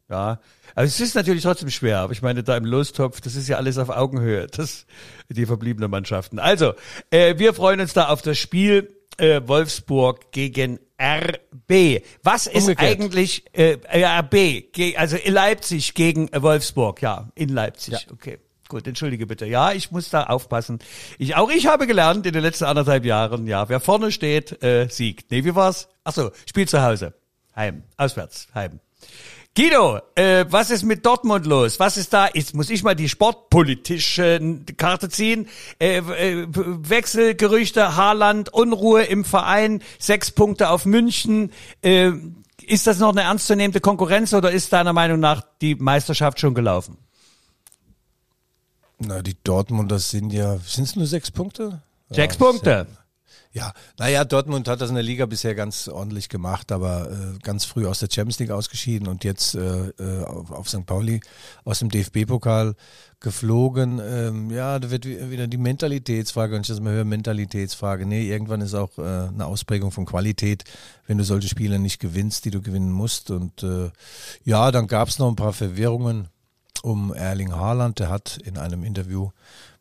[0.10, 0.40] ja,
[0.76, 2.00] aber es ist natürlich trotzdem schwer.
[2.00, 4.86] Aber ich meine, da im Lostopf, das ist ja alles auf Augenhöhe, das,
[5.30, 6.38] die verbliebenen Mannschaften.
[6.40, 6.74] Also,
[7.10, 12.04] äh, wir freuen uns da auf das Spiel äh, Wolfsburg gegen RB.
[12.22, 12.92] Was ist Umgekehrt.
[12.92, 17.02] eigentlich äh, RB, also Leipzig gegen Wolfsburg?
[17.02, 17.94] Ja, in Leipzig.
[17.94, 18.00] Ja.
[18.12, 18.38] Okay.
[18.74, 19.46] Gut, entschuldige bitte.
[19.46, 20.80] Ja, ich muss da aufpassen.
[21.20, 24.88] Ich, auch ich habe gelernt in den letzten anderthalb Jahren, ja, wer vorne steht, äh,
[24.90, 25.30] siegt.
[25.30, 25.90] Nee, wie war's?
[26.04, 27.14] Ach so, Spiel zu Hause.
[27.56, 27.84] Heim.
[27.98, 28.48] Auswärts.
[28.56, 28.80] Heim.
[29.56, 31.80] Guido, äh, was ist mit Dortmund los?
[31.80, 32.30] Was ist da?
[32.34, 34.40] Jetzt muss ich mal die sportpolitische
[34.76, 35.48] Karte ziehen.
[35.78, 41.52] Äh, äh, Wechselgerüchte, Haaland, Unruhe im Verein, sechs Punkte auf München.
[41.84, 42.14] Äh,
[42.66, 46.98] ist das noch eine ernstzunehmende Konkurrenz oder ist deiner Meinung nach die Meisterschaft schon gelaufen?
[49.06, 51.82] Na, die Dortmunder sind ja, sind es nur sechs Punkte?
[52.10, 52.88] Sechs Ja, Punkte.
[53.56, 57.66] Ja, naja, Dortmund hat das in der Liga bisher ganz ordentlich gemacht, aber äh, ganz
[57.66, 60.88] früh aus der Champions League ausgeschieden und jetzt äh, äh, auf, auf St.
[60.88, 61.20] Pauli
[61.64, 62.74] aus dem DFB-Pokal
[63.20, 64.02] geflogen.
[64.04, 68.08] Ähm, ja, da wird wi- wieder die Mentalitätsfrage, wenn ich das mal höre, Mentalitätsfrage.
[68.08, 70.64] Nee, irgendwann ist auch äh, eine Ausprägung von Qualität,
[71.06, 73.30] wenn du solche Spiele nicht gewinnst, die du gewinnen musst.
[73.30, 73.92] Und äh,
[74.44, 76.28] ja, dann gab es noch ein paar Verwirrungen
[76.84, 77.98] um Erling Haaland.
[78.00, 79.32] Der hat in einem Interview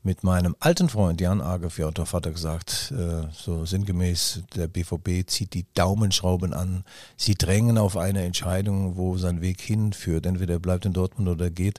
[0.05, 5.55] mit meinem alten Freund Jan Agefjordorf hat er gesagt, äh, so sinngemäß, der BVB zieht
[5.55, 6.85] die Daumenschrauben an.
[7.17, 10.27] Sie drängen auf eine Entscheidung, wo sein Weg hinführt.
[10.27, 11.79] Entweder er bleibt in Dortmund oder geht.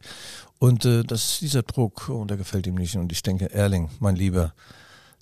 [0.60, 2.96] Und äh, das ist dieser Druck, und der gefällt ihm nicht.
[2.96, 4.54] Und ich denke, Erling, mein Lieber,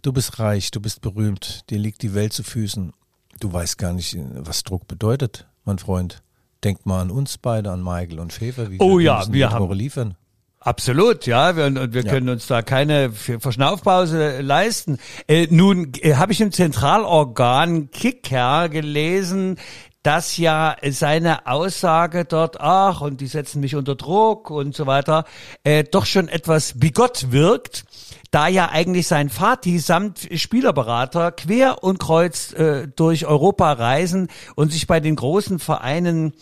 [0.03, 2.93] du bist reich, du bist berühmt, dir liegt die Welt zu Füßen.
[3.39, 6.21] Du weißt gar nicht, was Druck bedeutet, mein Freund.
[6.63, 8.69] Denk mal an uns beide, an Michael und Schäfer.
[8.71, 10.15] Wie Oh wir ja, wir haben- Woche liefern.
[10.63, 12.11] Absolut, ja, wir, und wir Ja.
[12.11, 14.99] können uns da keine Verschnaufpause leisten.
[15.27, 19.57] Äh, nun äh, habe ich im Zentralorgan Kicker gelesen,
[20.03, 25.25] dass ja seine Aussage dort, ach, und die setzen mich unter Druck und so weiter,
[25.63, 27.85] äh, doch schon etwas bigott wirkt,
[28.31, 34.71] da ja eigentlich sein Vati samt Spielerberater quer und kreuz äh, durch Europa reisen und
[34.71, 36.33] sich bei den großen Vereinen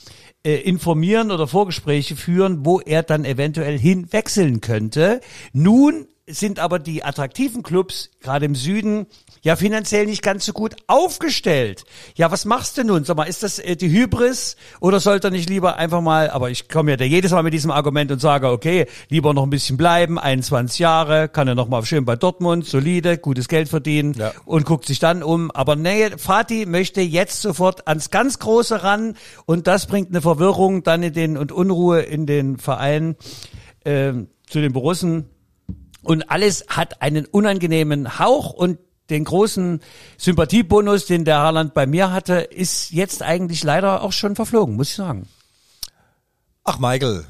[0.43, 5.19] äh, informieren oder Vorgespräche führen, wo er dann eventuell hinwechseln könnte.
[5.51, 9.07] Nun sind aber die attraktiven Clubs, gerade im Süden,
[9.41, 11.83] ja finanziell nicht ganz so gut aufgestellt.
[12.15, 13.03] Ja, was machst du nun?
[13.03, 16.49] Sag mal, ist das äh, die Hybris oder sollte er nicht lieber einfach mal, aber
[16.49, 19.49] ich komme ja da jedes Mal mit diesem Argument und sage, okay, lieber noch ein
[19.49, 24.13] bisschen bleiben, 21 Jahre, kann er noch mal schön bei Dortmund, solide, gutes Geld verdienen
[24.17, 24.31] Ja.
[24.45, 25.51] und guckt sich dann um.
[25.51, 30.83] Aber nee, Fatih möchte jetzt sofort ans ganz Große ran und das bringt eine Verwirrung
[30.83, 33.15] dann in den und Unruhe in den Verein
[33.85, 35.29] ähm, zu den Borussen.
[36.01, 39.81] Und alles hat einen unangenehmen Hauch und den großen
[40.17, 44.89] Sympathiebonus, den der Haaland bei mir hatte, ist jetzt eigentlich leider auch schon verflogen, muss
[44.89, 45.27] ich sagen.
[46.63, 47.25] Ach, Michael.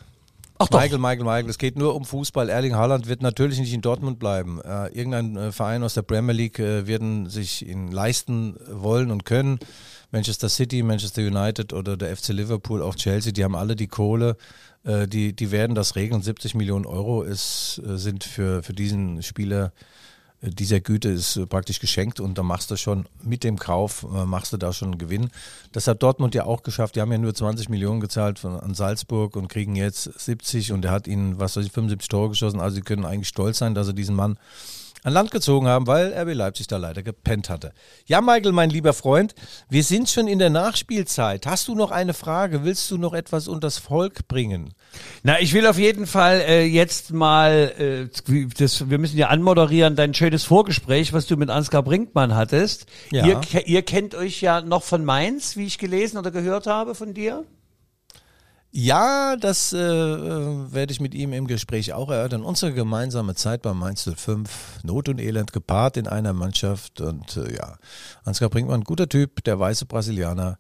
[0.62, 0.82] Ach doch.
[0.82, 1.50] Michael, Michael, Michael.
[1.50, 2.50] Es geht nur um Fußball.
[2.50, 4.60] Erling Haaland wird natürlich nicht in Dortmund bleiben.
[4.62, 9.24] Äh, irgendein äh, Verein aus der Premier League äh, werden sich ihn leisten wollen und
[9.24, 9.60] können.
[10.12, 14.36] Manchester City, Manchester United oder der FC Liverpool, auch Chelsea, die haben alle die Kohle.
[14.84, 16.22] Äh, die, die werden das regeln.
[16.22, 19.99] 70 Millionen Euro ist, äh, sind für, für diesen Spieler äh,
[20.42, 24.26] dieser Güte ist äh, praktisch geschenkt und da machst du schon mit dem Kauf, äh,
[24.26, 25.30] machst du da schon einen Gewinn.
[25.72, 26.96] Das hat Dortmund ja auch geschafft.
[26.96, 30.86] Die haben ja nur 20 Millionen gezahlt von, an Salzburg und kriegen jetzt 70 und
[30.86, 32.62] er hat ihnen, was weiß ich, 75 Tore geschossen.
[32.62, 34.38] Also sie können eigentlich stolz sein, dass sie diesen Mann
[35.04, 37.74] an Land gezogen haben, weil RB Leipzig da leider gepennt hatte.
[38.06, 39.36] Ja, Michael, mein lieber Freund,
[39.70, 41.46] wir sind schon in der Nachspielzeit.
[41.46, 42.64] Hast du noch eine Frage?
[42.64, 44.74] Willst du noch etwas unters Volk bringen?
[45.24, 49.96] Na, ich will auf jeden Fall äh, jetzt mal, äh, das, wir müssen ja anmoderieren,
[49.96, 52.86] dein schönes Vorgespräch, was du mit Ansgar Brinkmann hattest.
[53.12, 53.26] Ja.
[53.26, 57.14] Ihr, ihr kennt euch ja noch von Mainz, wie ich gelesen oder gehört habe von
[57.14, 57.46] dir.
[58.72, 62.44] Ja, das äh, äh, werde ich mit ihm im Gespräch auch erörtern.
[62.44, 67.02] Unsere gemeinsame Zeit beim Mainz 05, Not und Elend gepaart in einer Mannschaft.
[67.02, 67.78] Und äh, ja,
[68.24, 70.60] Ansgar Brinkmann, guter Typ, der weiße Brasilianer.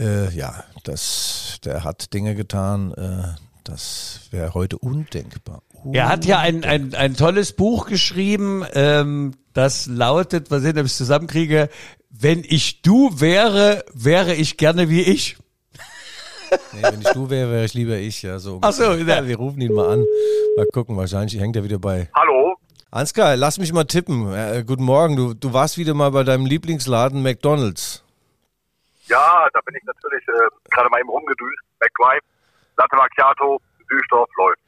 [0.00, 5.62] Äh, ja, das, der hat Dinge getan, äh, das wäre heute undenkbar.
[5.92, 10.96] Er hat ja ein, ein, ein tolles Buch geschrieben, ähm, das lautet, ob ich es
[10.96, 11.68] zusammenkriege,
[12.10, 15.36] wenn ich du wäre, wäre ich gerne wie ich.
[16.72, 18.22] Nee, wenn ich du wäre, wäre ich lieber ich.
[18.22, 19.26] Ja, so Ach so, ja.
[19.26, 20.04] Wir rufen ihn mal an.
[20.56, 22.08] Mal gucken, wahrscheinlich hängt er wieder bei.
[22.14, 22.56] Hallo?
[22.90, 24.32] Ansgar, lass mich mal tippen.
[24.32, 28.02] Äh, guten Morgen, du, du warst wieder mal bei deinem Lieblingsladen McDonalds.
[29.06, 31.58] Ja, da bin ich natürlich äh, gerade mal eben rumgedüst.
[31.80, 32.22] McDrive,
[32.76, 34.58] Latte Macchiato, Süßstoff läuft.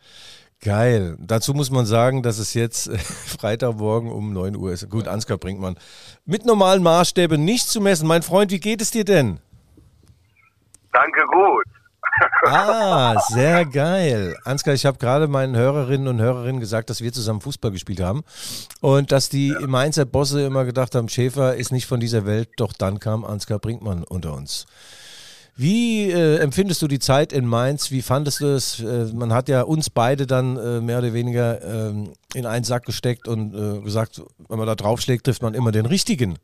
[0.63, 1.17] Geil.
[1.19, 2.99] Dazu muss man sagen, dass es jetzt äh,
[3.39, 4.89] Freitagmorgen um 9 Uhr ist.
[4.91, 5.79] Gut, Ansgar bringt man
[6.27, 8.07] mit normalen Maßstäben nicht zu messen.
[8.07, 9.41] Mein Freund, wie geht es dir denn?
[10.93, 11.65] Danke, gut.
[12.45, 14.37] Ah, sehr geil.
[14.45, 18.23] Ansgar, ich habe gerade meinen Hörerinnen und Hörerinnen gesagt, dass wir zusammen Fußball gespielt haben
[18.81, 22.73] und dass die Mainzer Bosse immer gedacht haben, Schäfer ist nicht von dieser Welt, doch
[22.73, 24.67] dann kam Ansgar Brinkmann unter uns.
[25.57, 27.91] Wie äh, empfindest du die Zeit in Mainz?
[27.91, 28.81] Wie fandest du es?
[28.81, 32.87] Äh, man hat ja uns beide dann äh, mehr oder weniger ähm, in einen Sack
[32.87, 36.39] gesteckt und äh, gesagt, wenn man da draufschlägt, trifft man immer den richtigen.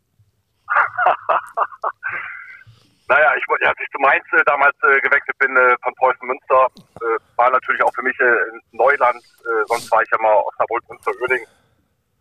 [3.09, 6.67] Naja, ich, als ich zu Mainz äh, damals äh, gewechselt bin äh, von Preußen Münster,
[7.01, 8.35] äh, war natürlich auch für mich äh,
[8.73, 9.23] Neuland.
[9.47, 11.47] Äh, sonst war ich ja mal Osnabrück, Münster, Uerding.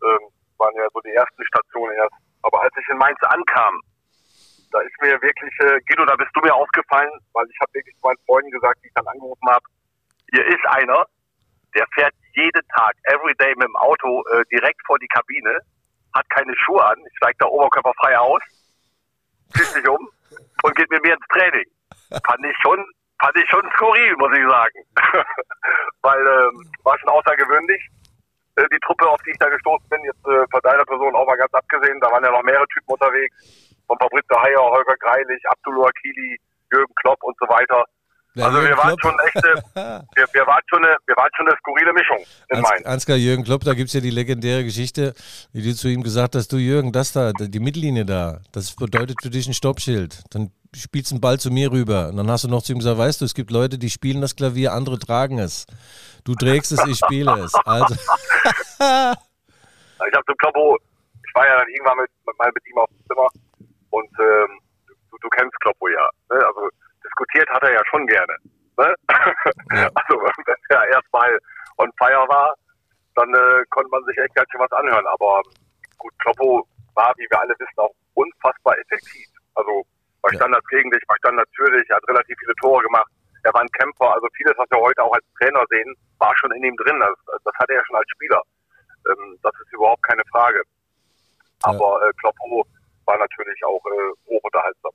[0.02, 2.14] Ähm, waren ja so die ersten Stationen erst.
[2.42, 3.80] Aber als ich in Mainz ankam,
[4.70, 5.52] da ist mir wirklich,
[5.88, 8.94] Guido, da bist du mir aufgefallen, weil ich habe wirklich meinen Freunden gesagt, die ich
[8.94, 9.64] dann angerufen habe,
[10.32, 11.06] hier ist einer,
[11.74, 15.60] der fährt jeden Tag, every day mit dem Auto direkt vor die Kabine,
[16.14, 18.42] hat keine Schuhe an, steigt da oberkörperfrei aus,
[19.54, 20.10] zieht sich um
[20.62, 21.66] und geht mit mir ins Training.
[22.24, 22.84] Fand ich schon,
[23.20, 24.78] fand ich schon skurril, muss ich sagen.
[26.02, 27.82] Weil ähm, war schon außergewöhnlich.
[28.56, 31.26] Äh, die Truppe, auf die ich da gestoßen bin, jetzt äh, von deiner Person auch
[31.26, 33.36] mal ganz abgesehen, da waren ja noch mehrere Typen unterwegs.
[33.86, 36.36] Von Fabrizio Heyer, Holger Greilich, Abdullah Akili,
[36.72, 37.84] Jürgen Klopp und so weiter.
[38.38, 39.62] Also wir waren schon echte,
[40.14, 42.18] wir, wir waren schon eine, wir waren schon eine skurrile Mischung
[42.48, 42.86] in Ans Mainz.
[42.86, 45.14] Ansgar Jürgen Klopp, da gibt es ja die legendäre Geschichte,
[45.52, 49.22] wie du zu ihm gesagt hast, du Jürgen, das da, die Mittellinie da, das bedeutet
[49.22, 50.22] für dich ein Stoppschild.
[50.30, 52.08] Dann spielst du einen Ball zu mir rüber.
[52.08, 54.20] Und dann hast du noch zu ihm gesagt, weißt du, es gibt Leute, die spielen
[54.20, 55.66] das Klavier, andere tragen es.
[56.24, 57.54] Du trägst es, ich spiele es.
[57.64, 57.94] Also,
[60.04, 60.76] Ich habe zum Kloppo,
[61.24, 63.28] ich war ja dann irgendwann mit, mit, mal mit ihm auf dem Zimmer
[63.90, 66.08] und ähm, du, du kennst Kloppo ja.
[66.30, 66.44] Ne?
[66.46, 66.68] Also
[67.16, 68.36] diskutiert hat er ja schon gerne.
[68.78, 68.94] Ne?
[69.72, 69.88] Ja.
[69.94, 71.38] Also wenn er erstmal
[71.78, 72.54] on fire war,
[73.14, 75.06] dann äh, konnte man sich echt ganz schön was anhören.
[75.06, 75.42] Aber
[75.98, 79.26] gut, Kloppo war, wie wir alle wissen, auch unfassbar effektiv.
[79.54, 79.84] Also
[80.22, 80.36] bei Ja.
[80.36, 83.10] Standards gegen dich, bei Standards für dich, er hat relativ viele Tore gemacht.
[83.44, 86.52] Er war ein Kämpfer, also vieles, was wir heute auch als Trainer sehen, war schon
[86.52, 87.00] in ihm drin.
[87.00, 88.42] Das, das hatte er schon als Spieler.
[89.08, 90.62] Ähm, das ist überhaupt keine Frage.
[91.62, 92.66] Aber äh, Kloppo
[93.06, 94.92] war natürlich auch äh, hochunterhaltsam.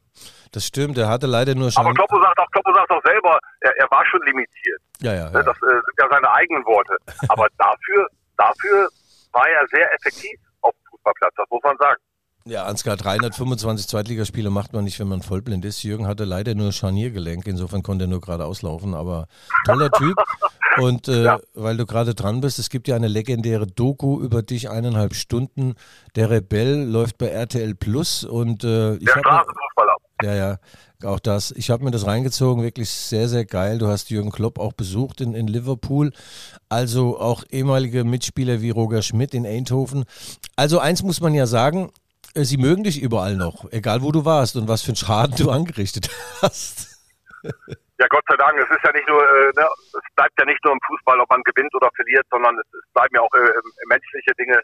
[0.51, 1.85] das stimmt, er hatte leider nur schon.
[1.85, 4.81] Aber Kloppo sagt auch, Kloppo sagt auch selber, er, er war schon limitiert.
[5.01, 5.43] Ja, ja, Ne, ja.
[5.43, 6.95] Das äh, sind ja seine eigenen Worte.
[7.29, 8.89] Aber dafür, dafür
[9.31, 12.01] war er sehr effektiv auf dem Fußballplatz, das muss man sagen.
[12.45, 15.83] Ja, Ansgar, 325 Zweitligaspiele macht man nicht, wenn man vollblind ist.
[15.83, 19.27] Jürgen hatte leider nur Scharniergelenk, insofern konnte er nur geradeaus laufen, aber
[19.65, 20.15] toller Typ.
[20.79, 21.39] Und äh, Ja.
[21.53, 25.75] weil du gerade dran bist, es gibt ja eine legendäre Doku über dich, eineinhalb Stunden.
[26.15, 29.43] Der Rebell läuft bei RTL Plus und äh, ich habe
[30.23, 30.57] ja, ja,
[31.03, 31.51] auch das.
[31.51, 33.79] Ich habe mir das reingezogen, wirklich sehr, sehr geil.
[33.79, 36.11] Du hast Jürgen Klopp auch besucht in, in Liverpool.
[36.69, 40.05] Also auch ehemalige Mitspieler wie Roger Schmidt in Eindhoven.
[40.55, 41.89] Also eins muss man ja sagen,
[42.35, 45.49] sie mögen dich überall noch, egal wo du warst und was für einen Schaden du
[45.51, 46.09] angerichtet
[46.41, 46.91] hast.
[48.01, 50.63] Ja, Gott sei Dank, es ist ja nicht nur, äh, ne, es bleibt ja nicht
[50.65, 53.45] nur im Fußball, ob man gewinnt oder verliert, sondern es, es bleiben ja auch äh,
[53.45, 54.59] äh, menschliche Dinge.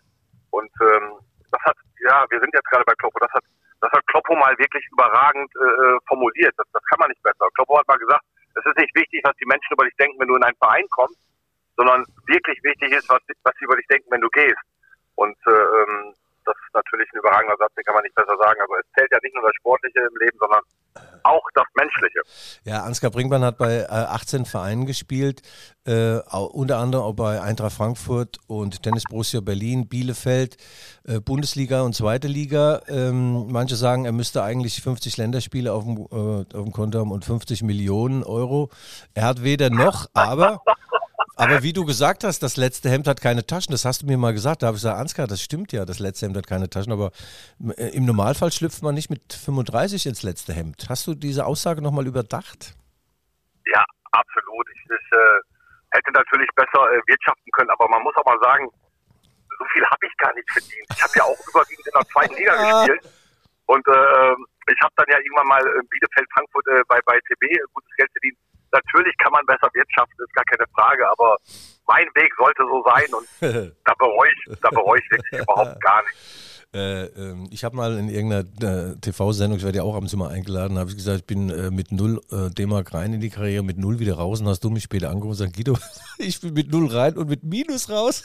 [0.50, 3.44] Und ähm, das hat, ja, wir sind jetzt gerade bei Kloppo, das hat,
[3.82, 6.54] das hat Kloppo mal wirklich überragend äh, formuliert.
[6.58, 7.46] Das, das kann man nicht besser.
[7.54, 8.26] Kloppo hat mal gesagt,
[8.56, 10.86] es ist nicht wichtig, was die Menschen über dich denken, wenn du in einen Verein
[10.90, 11.20] kommst,
[11.78, 14.66] sondern wirklich wichtig ist, was, was sie über dich denken, wenn du gehst.
[15.14, 16.14] Und äh, ähm,
[16.78, 18.62] natürlich ein überragender Satz, den kann man nicht besser sagen.
[18.62, 20.64] Also es zählt ja nicht nur das Sportliche im Leben, sondern
[21.24, 22.22] auch das Menschliche.
[22.64, 25.42] Ja, Ansgar Brinkmann hat bei äh, 18 Vereinen gespielt,
[25.86, 30.58] äh, unter anderem auch bei Eintracht Frankfurt und Tennis Borussia Berlin, Bielefeld,
[31.06, 32.82] äh, Bundesliga und zweite Liga.
[32.88, 37.12] Ähm, manche sagen, er müsste eigentlich 50 Länderspiele auf dem, äh, auf dem Konto haben
[37.12, 38.70] und 50 Millionen Euro.
[39.14, 40.62] Er hat weder noch, aber
[41.38, 43.72] aber wie du gesagt hast, das letzte Hemd hat keine Taschen.
[43.72, 44.64] Das hast du mir mal gesagt.
[44.64, 46.92] Da habe ich gesagt, Ansgar, das stimmt ja, das letzte Hemd hat keine Taschen.
[46.92, 47.12] Aber
[47.78, 50.88] äh, im Normalfall schlüpft man nicht mit 35 ins letzte Hemd.
[50.90, 52.74] Hast du diese Aussage nochmal überdacht?
[53.66, 54.68] Ja, absolut.
[54.74, 55.40] Ich, ich äh,
[55.92, 58.70] hätte natürlich besser äh, wirtschaften können, aber man muss auch mal sagen,
[59.60, 60.88] so viel habe ich gar nicht verdient.
[60.90, 62.54] Ich habe ja auch überwiegend in der zweiten Liga
[62.86, 63.14] gespielt
[63.68, 64.34] und äh,
[64.72, 68.12] ich habe dann ja irgendwann mal in Bielefeld, Frankfurt äh, bei, bei TB gutes Geld
[68.12, 68.38] verdient.
[68.72, 71.38] Natürlich kann man besser wirtschaften, ist gar keine Frage, aber
[71.88, 73.28] mein Weg sollte so sein und
[73.86, 76.16] da bereue ich, da bereue ich wirklich überhaupt gar nicht.
[76.74, 80.30] Äh, ähm, ich habe mal in irgendeiner äh, TV-Sendung, ich werde ja auch abends immer
[80.30, 83.78] eingeladen, habe ich gesagt, ich bin äh, mit null D-Mark rein in die Karriere, mit
[83.78, 85.78] null wieder raus und hast du mich später angerufen und gesagt, Guido,
[86.18, 88.22] ich bin mit null rein und mit Minus raus.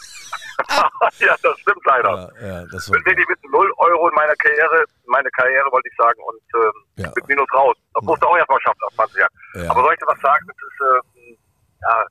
[1.18, 2.32] ja, das stimmt leider.
[2.40, 5.70] Ja, ja, das Ich war, bin wirklich mit 0 Euro in meiner Karriere, meine Karriere
[5.70, 7.12] wollte ich sagen, und ähm, Ja.
[7.14, 7.76] mit Minus raus.
[7.94, 9.34] Das musste auch erstmal schaffen nach 20 Jahren.
[9.54, 9.70] Ja.
[9.70, 10.46] Aber soll ich dir was sagen?
[10.46, 11.36] Das ist, ähm,
[11.82, 12.06] ja,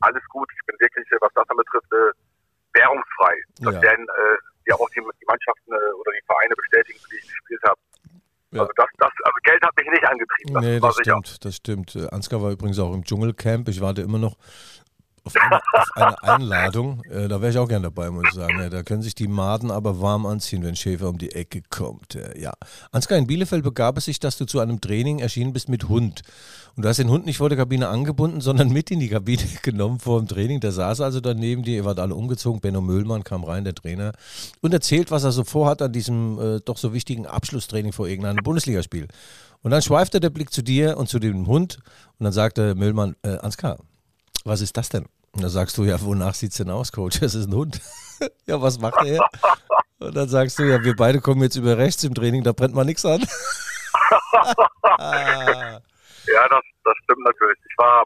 [0.00, 0.48] alles gut.
[0.52, 2.12] Ich bin wirklich, äh, was das dann betrifft, äh,
[2.78, 3.34] währungsfrei.
[3.60, 3.82] Das Ja.
[3.82, 7.28] werden äh, ja auch die, die Mannschaften äh, oder die Vereine bestätigen, für die ich
[7.28, 7.80] gespielt habe.
[8.52, 8.62] Ja.
[8.62, 10.54] Also das, das, also Geld hat mich nicht angetrieben.
[10.54, 11.96] Das nee, das stimmt, das stimmt.
[11.96, 13.68] Äh, Ansgar war übrigens auch im Dschungelcamp.
[13.68, 14.36] Ich warte immer noch
[15.36, 17.02] auf eine, auf eine Einladung.
[17.04, 18.58] Äh, da wäre ich auch gern dabei, muss ich sagen.
[18.60, 22.14] Ja, da können sich die Maden aber warm anziehen, wenn Schäfer um die Ecke kommt.
[22.14, 22.52] Äh, ja.
[22.92, 26.22] Ansgar, in Bielefeld begab es sich, dass du zu einem Training erschienen bist mit Hund.
[26.76, 29.42] Und du hast den Hund nicht vor der Kabine angebunden, sondern mit in die Kabine
[29.62, 30.60] genommen vor dem Training.
[30.60, 32.60] Der saß also daneben dir, ihr wart alle umgezogen.
[32.60, 34.12] Benno Müllmann kam rein, der Trainer,
[34.60, 38.42] und erzählt, was er so vorhat an diesem äh, doch so wichtigen Abschlusstraining vor irgendeinem
[38.42, 39.08] Bundesligaspiel.
[39.62, 41.78] Und dann schweifte der Blick zu dir und zu dem Hund
[42.18, 43.78] und dann sagte Müllmann, äh, Ansgar,
[44.44, 45.04] was ist das denn?
[45.32, 47.20] Und dann sagst du, ja, wonach sieht's denn aus, Coach?
[47.20, 47.80] Das ist ein Hund.
[48.46, 49.28] ja, was macht er?
[49.98, 52.74] Und dann sagst du, ja, wir beide kommen jetzt über rechts im Training, da brennt
[52.74, 53.22] man nichts an.
[56.26, 57.58] Ja, das, das stimmt natürlich.
[57.68, 58.04] Ich war,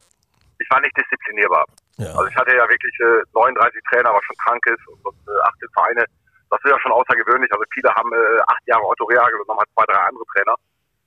[0.58, 1.64] ich war nicht disziplinierbar.
[1.98, 2.08] ja.
[2.14, 5.40] Also ich hatte ja wirklich äh, 39 Trainer, was schon krank ist und, und äh,
[5.44, 6.04] 18 Vereine.
[6.50, 7.50] Das ist ja schon außergewöhnlich.
[7.52, 10.54] Also viele haben äh, acht Jahre Otto Reagel und nochmal zwei, drei andere Trainer.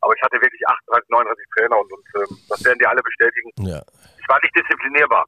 [0.02, 3.50] Aber ich hatte wirklich 38, 39 Trainer und, und ähm, das werden die alle bestätigen.
[3.66, 3.82] ja.
[4.20, 5.24] Ich war nicht disziplinierbar,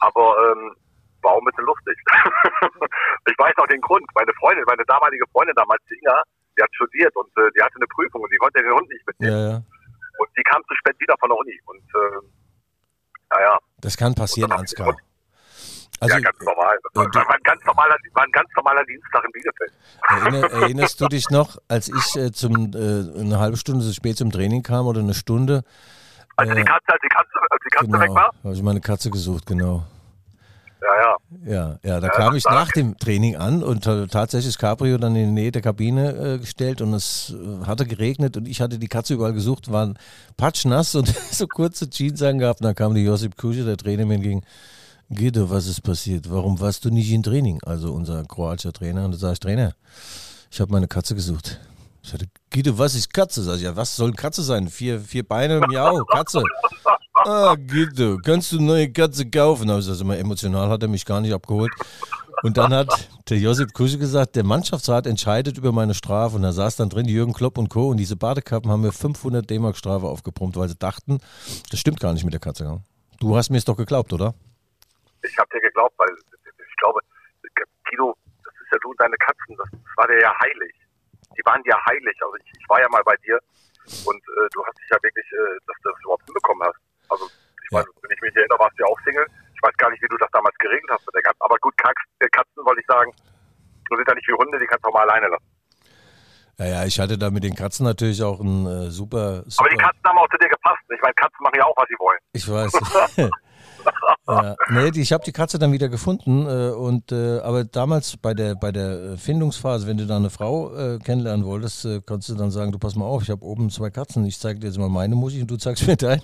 [0.00, 0.74] aber ähm,
[1.22, 1.96] war auch ein bisschen lustig.
[3.26, 4.06] ich weiß auch den Grund.
[4.14, 6.22] Meine Freundin, meine damalige Freundin damals, die Inga,
[6.56, 9.06] die hat studiert und äh, die hatte eine Prüfung und die konnte den Hund nicht
[9.06, 9.32] mitnehmen.
[9.32, 9.56] Ja, ja.
[10.18, 11.60] Und die kam zu spät wieder von der Uni.
[11.66, 12.18] Und äh,
[13.30, 14.96] naja, Das kann passieren, Ansgar.
[16.00, 16.78] Also, ja, ganz normal.
[16.82, 19.72] Das äh, war, war, ein ganz normaler, war ein ganz normaler Dienstag in Bielefeld.
[20.08, 24.16] Erinner, erinnerst du dich noch, als ich äh, zum, äh, eine halbe Stunde zu spät
[24.16, 25.64] zum Training kam oder eine Stunde?
[26.38, 28.30] Als die Katze, als die Katze, als die Katze weg Genau, war.
[28.44, 29.82] habe ich meine Katze gesucht, genau.
[30.80, 31.16] Ja, ja.
[31.44, 35.26] Ja, ja, da kam ich nach dem Training an und tatsächlich ist Cabrio dann in
[35.26, 38.86] die Nähe der Kabine äh, gestellt und es äh, hatte geregnet und ich hatte die
[38.86, 39.98] Katze überall gesucht, waren
[40.36, 42.60] patschnass und so kurze Jeans angehabt.
[42.60, 44.42] Und dann kam die Josip Kusche, der Trainer, mir entgegen.
[45.10, 46.30] Guido, was ist passiert?
[46.30, 47.58] Warum warst du nicht im Training?
[47.64, 49.04] Also unser kroatischer Trainer.
[49.04, 49.72] Und da sag ich, Trainer,
[50.50, 51.58] ich habe meine Katze gesucht.
[52.08, 53.42] Ich sagte, Guido, was ist Katze?
[53.42, 54.68] Sag ich, ja, was soll Katze sein?
[54.68, 56.42] Vier, vier Beine, miau, Katze.
[57.12, 59.68] Ah, Guido, kannst du eine neue Katze kaufen?
[59.68, 61.70] Also, also emotional hat er mich gar nicht abgeholt.
[62.42, 66.36] Und dann hat der Josip Kusche gesagt, der Mannschaftsrat entscheidet über meine Strafe.
[66.36, 67.90] Und da saß dann drin Jürgen Klopp und Co.
[67.90, 71.18] Und diese Badekappen haben mir 500 D-Mark Strafe aufgebrummt, weil sie dachten,
[71.70, 72.80] das stimmt gar nicht mit der Katze.
[73.20, 74.34] Du hast mir es doch geglaubt, oder?
[75.22, 77.00] Ich habe dir geglaubt, weil ich glaube,
[77.84, 80.74] Guido, das ist ja du und deine Katzen, das war dir ja heilig.
[81.38, 82.16] Die waren dir heilig.
[82.20, 83.38] Also ich, ich war ja mal bei dir
[84.04, 86.78] und äh, du hast dich ja wirklich, äh, dass du das überhaupt hinbekommen hast.
[87.08, 87.78] Also ich Ja.
[87.78, 89.26] weiß, wenn ich mich erinnere, warst du ja auch Single.
[89.54, 91.40] Ich weiß gar nicht, wie du das damals geregelt hast mit der Katze.
[91.40, 93.12] Aber gut, äh, Katzen wollte ich sagen,
[93.88, 95.46] du sind ja nicht wie Hunde, die kannst du auch mal alleine lassen.
[96.58, 99.62] Ja, ja, ich hatte da mit den Katzen natürlich auch ein äh, super, super.
[99.62, 100.82] Aber die Katzen haben auch zu dir gepasst.
[100.92, 102.18] Ich meine, Katzen machen ja auch, was sie wollen.
[102.32, 102.72] Ich weiß.
[104.28, 108.34] ja, nee, ich habe die Katze dann wieder gefunden äh, und äh, aber damals bei
[108.34, 112.34] der bei der Findungsphase, wenn du da eine Frau äh, kennenlernen wolltest, äh, konntest du
[112.34, 114.78] dann sagen, du pass mal auf, ich habe oben zwei Katzen, ich zeige dir jetzt
[114.78, 116.22] mal meine Muschi und du zeigst mir deine.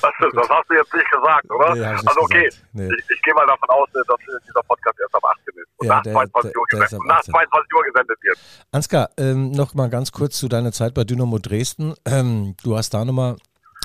[0.00, 1.74] Das, das hast du jetzt nicht gesagt, oder?
[1.74, 2.48] Nee, nicht also okay.
[2.72, 2.86] Nee.
[2.86, 4.04] ich, ich gehe mal davon aus, dass
[4.46, 5.68] dieser Podcast erst ab 18 ist.
[5.78, 7.34] Und Ja, nach, der- 22 Uhr der- ist gesendet, nach 18.
[7.34, 8.38] 22 Uhr gesendet wird.
[8.72, 11.94] Ansgar, ähm, noch mal ganz kurz zu deiner Zeit bei Dynamo Dresden.
[12.04, 13.36] Ähm, du hast da nochmal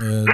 [0.01, 0.25] äh,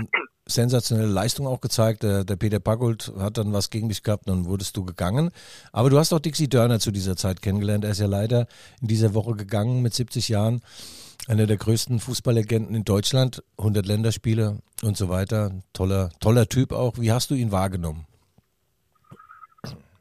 [0.50, 2.04] sensationelle Leistung auch gezeigt.
[2.04, 5.32] Der, der Peter Paggold hat dann was gegen dich gehabt, dann wurdest du gegangen.
[5.72, 7.84] Aber du hast auch Dixie Dörner zu dieser Zeit kennengelernt.
[7.84, 8.48] Er ist ja leider
[8.82, 10.62] in dieser Woche gegangen mit 70 Jahren.
[11.28, 15.52] Einer der größten Fußballlegenden in Deutschland, 100 Länderspiele und so weiter.
[15.74, 16.98] Toller, toller Typ auch.
[16.98, 18.08] Wie hast du ihn wahrgenommen?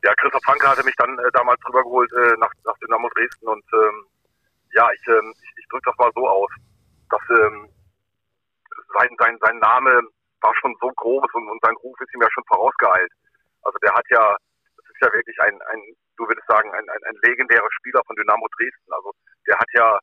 [0.02, 3.64] Ja, Christoph Franke hatte mich dann äh, damals rübergeholt äh, nach, nach Dynamo Dresden und
[3.74, 4.06] ähm,
[4.72, 6.50] ja, ich, ähm, ich, ich drücke das mal so aus,
[7.10, 7.68] dass ähm,
[8.98, 10.00] sein, sein, sein Name
[10.40, 13.12] war schon so groß und, und sein Ruf ist ihm ja schon vorausgeeilt.
[13.62, 14.36] Also der hat ja,
[14.76, 15.82] das ist ja wirklich ein, ein
[16.16, 18.92] du würdest sagen, ein, ein, ein legendärer Spieler von Dynamo Dresden.
[18.92, 19.12] Also
[19.46, 19.98] der hat ja,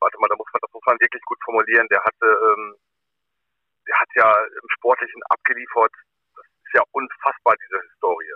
[0.00, 2.74] warte mal, da muss man, das muss man wirklich gut formulieren, der hatte, ähm,
[3.86, 5.92] der hat ja im Sportlichen abgeliefert,
[6.34, 8.34] das ist ja unfassbar, diese Historie.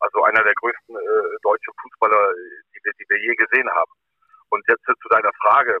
[0.00, 2.32] Also einer der größten äh, deutschen Fußballer,
[2.72, 3.92] die wir, die wir je gesehen haben.
[4.50, 5.78] Und jetzt zu deiner Frage,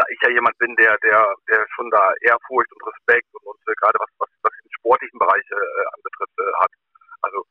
[0.00, 3.60] da ich ja jemand bin, der, der, der schon da Ehrfurcht und Respekt und, und
[3.68, 6.72] äh, gerade was, was, was den sportlichen Bereich äh, anbetrifft äh, hat.
[7.20, 7.44] Also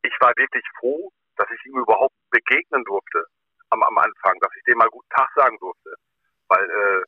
[0.00, 3.26] ich war wirklich froh, dass ich ihm überhaupt begegnen durfte
[3.68, 5.92] am, am Anfang, dass ich dem mal guten Tag sagen durfte.
[6.48, 7.02] Weil äh,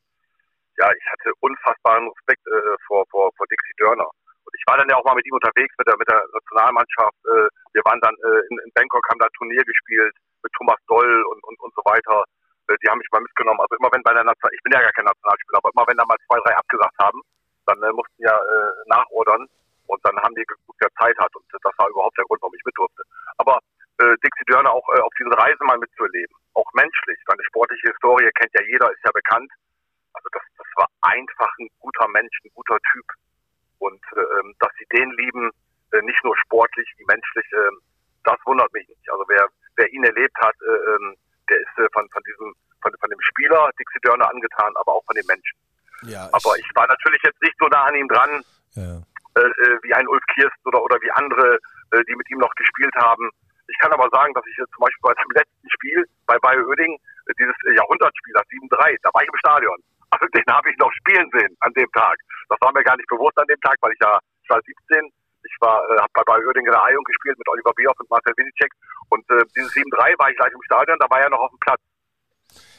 [0.77, 4.09] ja, ich hatte unfassbaren Respekt äh, vor, vor, vor Dixie Dörner.
[4.45, 7.16] Und ich war dann ja auch mal mit ihm unterwegs mit der, mit der Nationalmannschaft.
[7.33, 11.24] Äh, wir waren dann äh, in, in Bangkok, haben da Turnier gespielt mit Thomas Doll
[11.33, 12.24] und, und, und so weiter.
[12.69, 13.61] Äh, die haben mich mal mitgenommen.
[13.61, 15.97] Also immer wenn bei der National, ich bin ja gar kein Nationalspieler, aber immer wenn
[15.97, 17.21] da mal zwei, drei abgesagt haben,
[17.67, 19.47] dann äh, mussten ja äh, nachordern
[19.87, 21.35] und dann haben die geguckt, wer Zeit hat.
[21.35, 23.03] Und das war überhaupt der Grund, warum ich mit durfte.
[23.39, 23.59] Aber
[23.99, 27.19] äh, Dixie Dörner auch äh, auf diese Reise mal mitzuerleben, auch menschlich.
[27.27, 29.51] Seine sportliche Historie kennt ja jeder, ist ja bekannt.
[30.12, 33.07] Also das, das war einfach ein guter Mensch, ein guter Typ.
[33.79, 35.51] Und ähm, dass sie den lieben,
[35.93, 37.77] äh, nicht nur sportlich, wie menschlich, äh,
[38.25, 39.11] das wundert mich nicht.
[39.11, 41.17] Also wer, wer ihn erlebt hat, äh, ähm,
[41.49, 45.05] der ist äh, von, von diesem, von, von dem Spieler Dixie Dörner angetan, aber auch
[45.05, 45.59] von den Menschen.
[46.03, 48.45] Ja, aber ich war natürlich jetzt nicht so nah an ihm dran,
[48.75, 49.01] ja.
[49.35, 51.59] äh, äh, wie ein Ulf Kirsten oder, oder wie andere,
[51.93, 53.31] äh, die mit ihm noch gespielt haben.
[53.69, 56.67] Ich kann aber sagen, dass ich jetzt zum Beispiel bei dem letzten Spiel bei Bayer
[56.69, 59.79] Oeding, äh, dieses äh, Jahrhundertspiel, das 7-3, da war ich im Stadion.
[60.11, 62.17] Also den habe ich noch spielen sehen an dem Tag.
[62.49, 65.11] Das war mir gar nicht bewusst an dem Tag, weil ich ja, ich war 17,
[65.47, 68.11] ich war, äh, habe bei Bayer Oeding in der Eiung gespielt mit Oliver Bierhoff und
[68.11, 68.73] Marcel Winicek
[69.11, 71.61] und äh, dieses 7-3 war ich gleich im Stadion, da war er noch auf dem
[71.61, 71.81] Platz.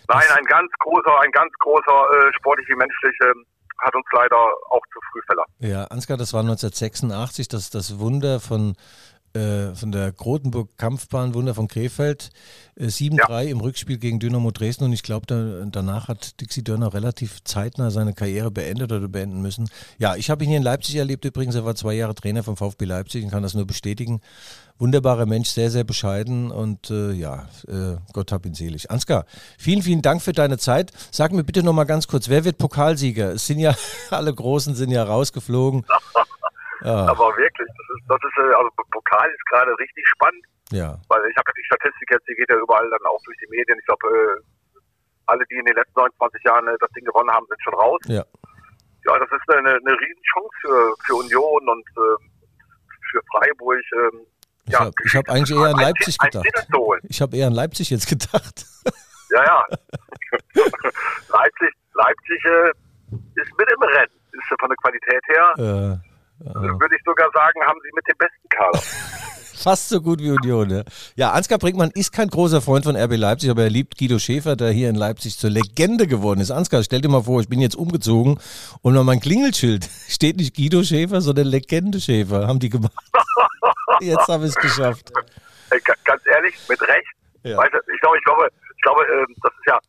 [0.07, 3.45] Nein, ein ganz großer, ein ganz großer äh, sportlich wie menschlich ähm,
[3.79, 4.37] hat uns leider
[4.69, 5.53] auch zu früh verlassen.
[5.59, 8.75] Ja, Ansgar, das war 1986, das, das Wunder von,
[9.33, 12.29] äh, von der Grotenburg-Kampfbahn, Wunder von Krefeld.
[12.75, 13.41] Äh, 7-3 ja.
[13.49, 17.91] im Rückspiel gegen Dynamo Dresden und ich glaube, da, danach hat Dixie Dörner relativ zeitnah
[17.91, 19.69] seine Karriere beendet oder beenden müssen.
[19.97, 22.57] Ja, ich habe ihn hier in Leipzig erlebt übrigens, er war zwei Jahre Trainer vom
[22.57, 24.21] VfB Leipzig und kann das nur bestätigen
[24.79, 28.91] wunderbarer Mensch, sehr, sehr bescheiden und äh, ja, äh, Gott hab ihn selig.
[28.91, 29.25] Ansgar,
[29.57, 30.91] vielen, vielen Dank für deine Zeit.
[31.11, 33.33] Sag mir bitte nochmal ganz kurz, wer wird Pokalsieger?
[33.33, 33.75] Es sind ja,
[34.09, 35.85] alle Großen sind ja rausgeflogen.
[36.81, 37.07] ja.
[37.07, 40.43] Aber wirklich, das ist, das ist, äh, also Pokal ist gerade richtig spannend.
[40.71, 40.99] Ja.
[41.07, 43.47] Weil ich habe ja die Statistik jetzt, die geht ja überall dann auch durch die
[43.49, 43.79] Medien.
[43.79, 44.41] Ich glaube, äh,
[45.27, 48.01] alle, die in den letzten 29 Jahren äh, das Ding gewonnen haben, sind schon raus.
[48.07, 48.23] Ja.
[49.05, 53.77] Ja, das ist eine, eine Riesenchance für, für Union und für Freiburg.
[53.77, 54.27] Äh,
[54.65, 56.45] ich ja, habe hab eigentlich eher an Leipzig gedacht.
[57.03, 58.65] Ich habe eher an Leipzig jetzt gedacht.
[59.29, 59.65] Ja, ja.
[61.27, 62.69] Leipzig, Leipzig äh,
[63.35, 64.13] ist mit im Rennen.
[64.31, 66.06] Ist von der Qualität her, äh.
[66.39, 68.79] Würde ich sogar sagen, haben sie mit dem besten Kader.
[69.57, 70.69] Fast so gut wie Union.
[70.69, 70.83] Ja.
[71.15, 74.55] ja, Ansgar Brinkmann ist kein großer Freund von RB Leipzig, aber er liebt Guido Schäfer,
[74.55, 76.51] der hier in Leipzig zur Legende geworden ist.
[76.51, 78.39] Ansgar, stell dir mal vor, ich bin jetzt umgezogen
[78.83, 82.47] und auf mein Klingelschild steht nicht Guido Schäfer, sondern Legende Schäfer.
[82.47, 82.93] Haben die gemacht.
[83.99, 85.11] Jetzt habe ich es geschafft.
[86.05, 87.07] Ganz ehrlich, mit Recht.
[87.43, 87.57] Ja.
[87.57, 89.79] Weißt du, ich glaube, ich glaube, ich glaube, äh, das ist ja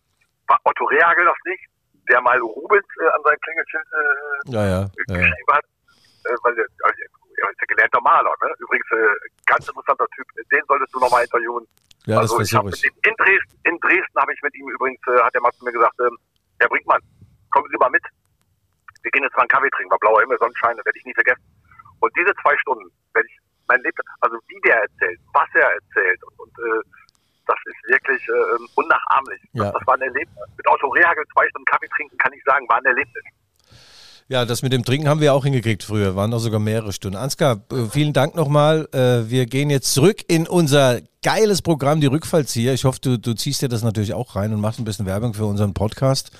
[0.64, 1.62] Otto Rehagel das nicht,
[2.09, 5.64] der mal Rubens äh, an sein Klingelschild äh, ja, ja, geschrieben hat.
[6.29, 8.53] Äh, weil er ist ja gelernter Maler, ne?
[8.59, 10.26] Übrigens, äh, ganz interessanter Typ.
[10.53, 11.66] Den solltest du nochmal interviewen.
[12.07, 15.20] Ja, also, das ich habe in Dresden, in Dresden habe ich mit ihm übrigens, äh,
[15.22, 16.16] hat der Mann zu mir gesagt, ähm,
[16.61, 17.01] Herr Brinkmann,
[17.51, 18.05] kommen Sie mal mit.
[19.03, 21.14] Wir gehen jetzt mal einen Kaffee trinken, war blauer Himmel, Sonnenschein, das werde ich nie
[21.14, 21.45] vergessen.
[22.01, 26.20] Und diese zwei Stunden werde ich mein Leben, also wie der erzählt, was er erzählt
[26.24, 26.83] und, und äh,
[27.47, 29.41] das ist wirklich äh, unnachahmlich.
[29.53, 29.64] Ja.
[29.64, 30.37] Das, das, war ein Erlebnis.
[30.57, 33.24] Mit Otto Rehagel zwei Stunden Kaffee trinken, kann ich sagen, war ein Erlebnis.
[34.31, 37.16] Ja, das mit dem Trinken haben wir auch hingekriegt früher, waren auch sogar mehrere Stunden.
[37.16, 38.87] Ansgar, äh, vielen Dank nochmal.
[38.93, 42.74] Äh, wir gehen jetzt zurück in unser geiles Programm, die Rückfallzieher.
[42.74, 45.33] Ich hoffe, du, du ziehst dir das natürlich auch rein und machst ein bisschen Werbung
[45.33, 46.31] für unseren Podcast.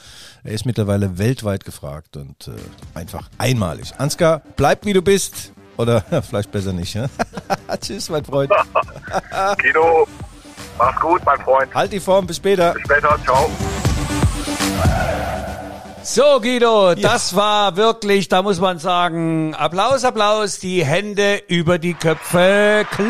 [0.45, 2.51] Er ist mittlerweile weltweit gefragt und äh,
[2.93, 3.95] einfach einmalig.
[3.97, 5.53] Ansgar, bleib wie du bist.
[5.78, 6.93] Oder vielleicht besser nicht.
[6.93, 7.07] Ja?
[7.80, 8.51] Tschüss, mein Freund.
[9.62, 10.07] Kino,
[10.76, 11.74] mach's gut, mein Freund.
[11.74, 12.74] Halt die Form, bis später.
[12.74, 13.51] Bis später, ciao.
[16.11, 16.94] So, Guido, ja.
[16.94, 23.04] das war wirklich, da muss man sagen, Applaus, Applaus, die Hände über die Köpfe klatscht.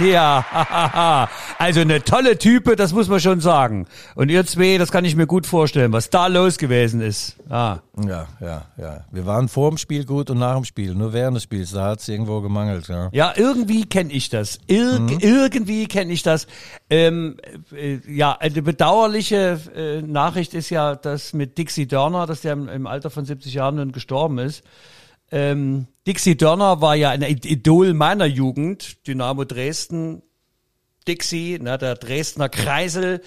[0.00, 1.28] Ja,
[1.58, 3.86] also eine tolle Type, das muss man schon sagen.
[4.16, 7.36] Und ihr zwei, das kann ich mir gut vorstellen, was da los gewesen ist.
[7.48, 7.78] Ah.
[7.96, 9.04] Ja, ja, ja.
[9.12, 10.96] Wir waren vor dem Spiel gut und nach dem Spiel.
[10.96, 12.88] Nur während des Spiels, da hat es irgendwo gemangelt.
[12.88, 14.58] Ja, ja irgendwie kenne ich das.
[14.66, 15.18] Ir mhm.
[15.20, 16.48] Irgendwie kenne ich das.
[16.90, 17.36] Ähm,
[17.72, 22.86] äh, ja, eine bedauerliche äh, Nachricht ist ja, dass mit Dixie Dörner, dass der im,
[22.86, 24.62] Alter von 70 Jahren nun gestorben ist.
[25.30, 29.06] Ähm, Dixie Dörner war ja ein Idol meiner Jugend.
[29.06, 30.22] Dynamo Dresden,
[31.08, 33.22] Dixie, na, der Dresdner Kreisel.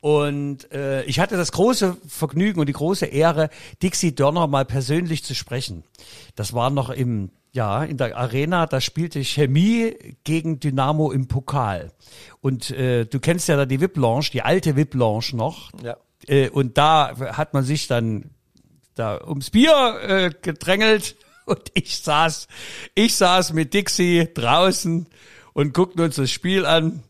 [0.00, 3.48] Und äh, ich hatte das große Vergnügen und die große Ehre,
[3.82, 5.82] Dixie Dörner mal persönlich zu sprechen.
[6.36, 11.92] Das war noch im ja, in der Arena, da spielte Chemie gegen Dynamo im Pokal.
[12.40, 15.70] Und äh, du kennst ja da die VIP Lounge, die alte VIP Lounge noch.
[15.82, 15.96] Ja.
[16.26, 18.30] Äh, und da hat man sich dann
[18.96, 22.48] da ums Bier äh, gedrängelt und ich saß,
[22.96, 25.06] ich saß mit Dixie draußen
[25.52, 27.04] und guckten uns das Spiel an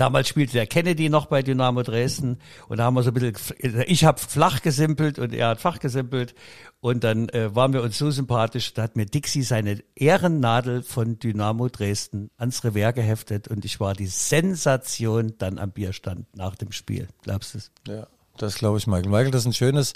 [0.00, 2.38] Damals spielte der Kennedy noch bei Dynamo Dresden
[2.68, 5.78] und da haben wir so ein bisschen, ich habe flach gesimpelt und er hat fach
[5.78, 6.34] gesimpelt
[6.80, 11.18] und dann äh, waren wir uns so sympathisch, da hat mir Dixie seine Ehrennadel von
[11.18, 16.72] Dynamo Dresden ans Revers geheftet und ich war die Sensation dann am Bierstand nach dem
[16.72, 17.08] Spiel.
[17.20, 17.70] Glaubst du es?
[17.86, 18.06] Ja,
[18.38, 19.10] das glaube ich, Michael.
[19.10, 19.92] Michael, das ist ein schönes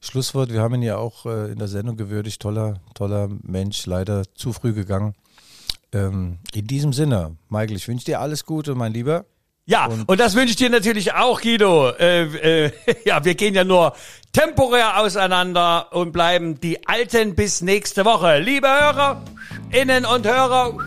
[0.00, 0.50] Schlusswort.
[0.50, 2.40] Wir haben ihn ja auch äh, in der Sendung gewürdigt.
[2.40, 5.14] Toller, toller Mensch, leider zu früh gegangen.
[5.92, 9.26] Ähm, in diesem Sinne, Michael, ich wünsche dir alles Gute, mein Lieber.
[9.64, 11.90] Ja, und, und das wünsche ich dir natürlich auch, Guido.
[11.90, 12.72] Äh, äh,
[13.04, 13.94] ja, wir gehen ja nur
[14.32, 18.38] temporär auseinander und bleiben die Alten bis nächste Woche.
[18.38, 19.22] Liebe Hörer,
[19.70, 20.78] Innen und Hörer,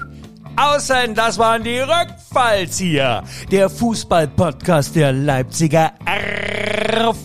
[0.55, 3.23] außen, das waren die Rückfallzieher.
[3.51, 5.93] Der Fußball-Podcast der Leipziger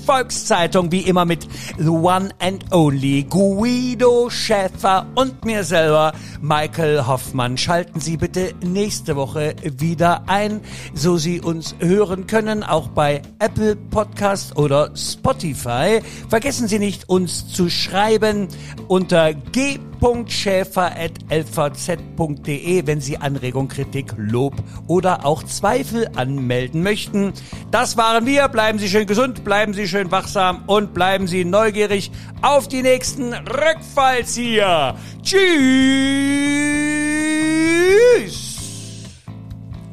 [0.06, 1.46] Volkszeitung, wie immer mit
[1.78, 7.56] The One and Only Guido Schäfer und mir selber, Michael Hoffmann.
[7.56, 10.60] Schalten Sie bitte nächste Woche wieder ein,
[10.94, 16.00] so Sie uns hören können, auch bei Apple Podcast oder Spotify.
[16.28, 18.48] Vergessen Sie nicht, uns zu schreiben
[18.88, 24.54] unter g www.schäfer.lvz.de, wenn Sie Anregung, Kritik, Lob
[24.86, 27.32] oder auch Zweifel anmelden möchten.
[27.70, 28.48] Das waren wir.
[28.48, 32.10] Bleiben Sie schön gesund, bleiben Sie schön wachsam und bleiben Sie neugierig
[32.42, 34.96] auf die nächsten Rückfallzieher.
[35.22, 35.40] Tschüss!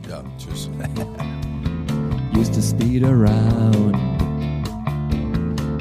[0.09, 0.69] Ja, tschüss.
[2.37, 3.95] Used to speed around,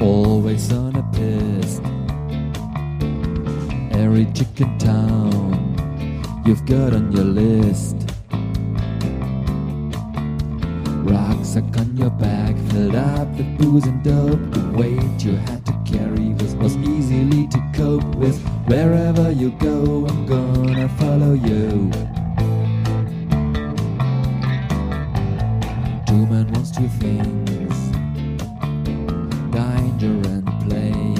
[0.01, 1.79] always on a piss.
[3.91, 5.46] Every chicken town
[6.47, 7.97] you've got on your list.
[11.03, 14.39] Rucksack on your back, filled up with booze and dope.
[14.51, 18.39] The weight you had to carry was, was easily to cope with.
[18.65, 21.91] Wherever you go, I'm gonna follow you.
[26.07, 27.77] Two men wants two things
[29.51, 31.16] danger and play.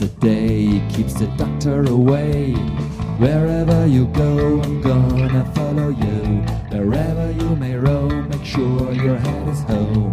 [0.00, 2.52] A day keeps the doctor away.
[3.18, 6.42] Wherever you go, I'm gonna follow you.
[6.70, 10.07] Wherever you may roam, make sure your head is home.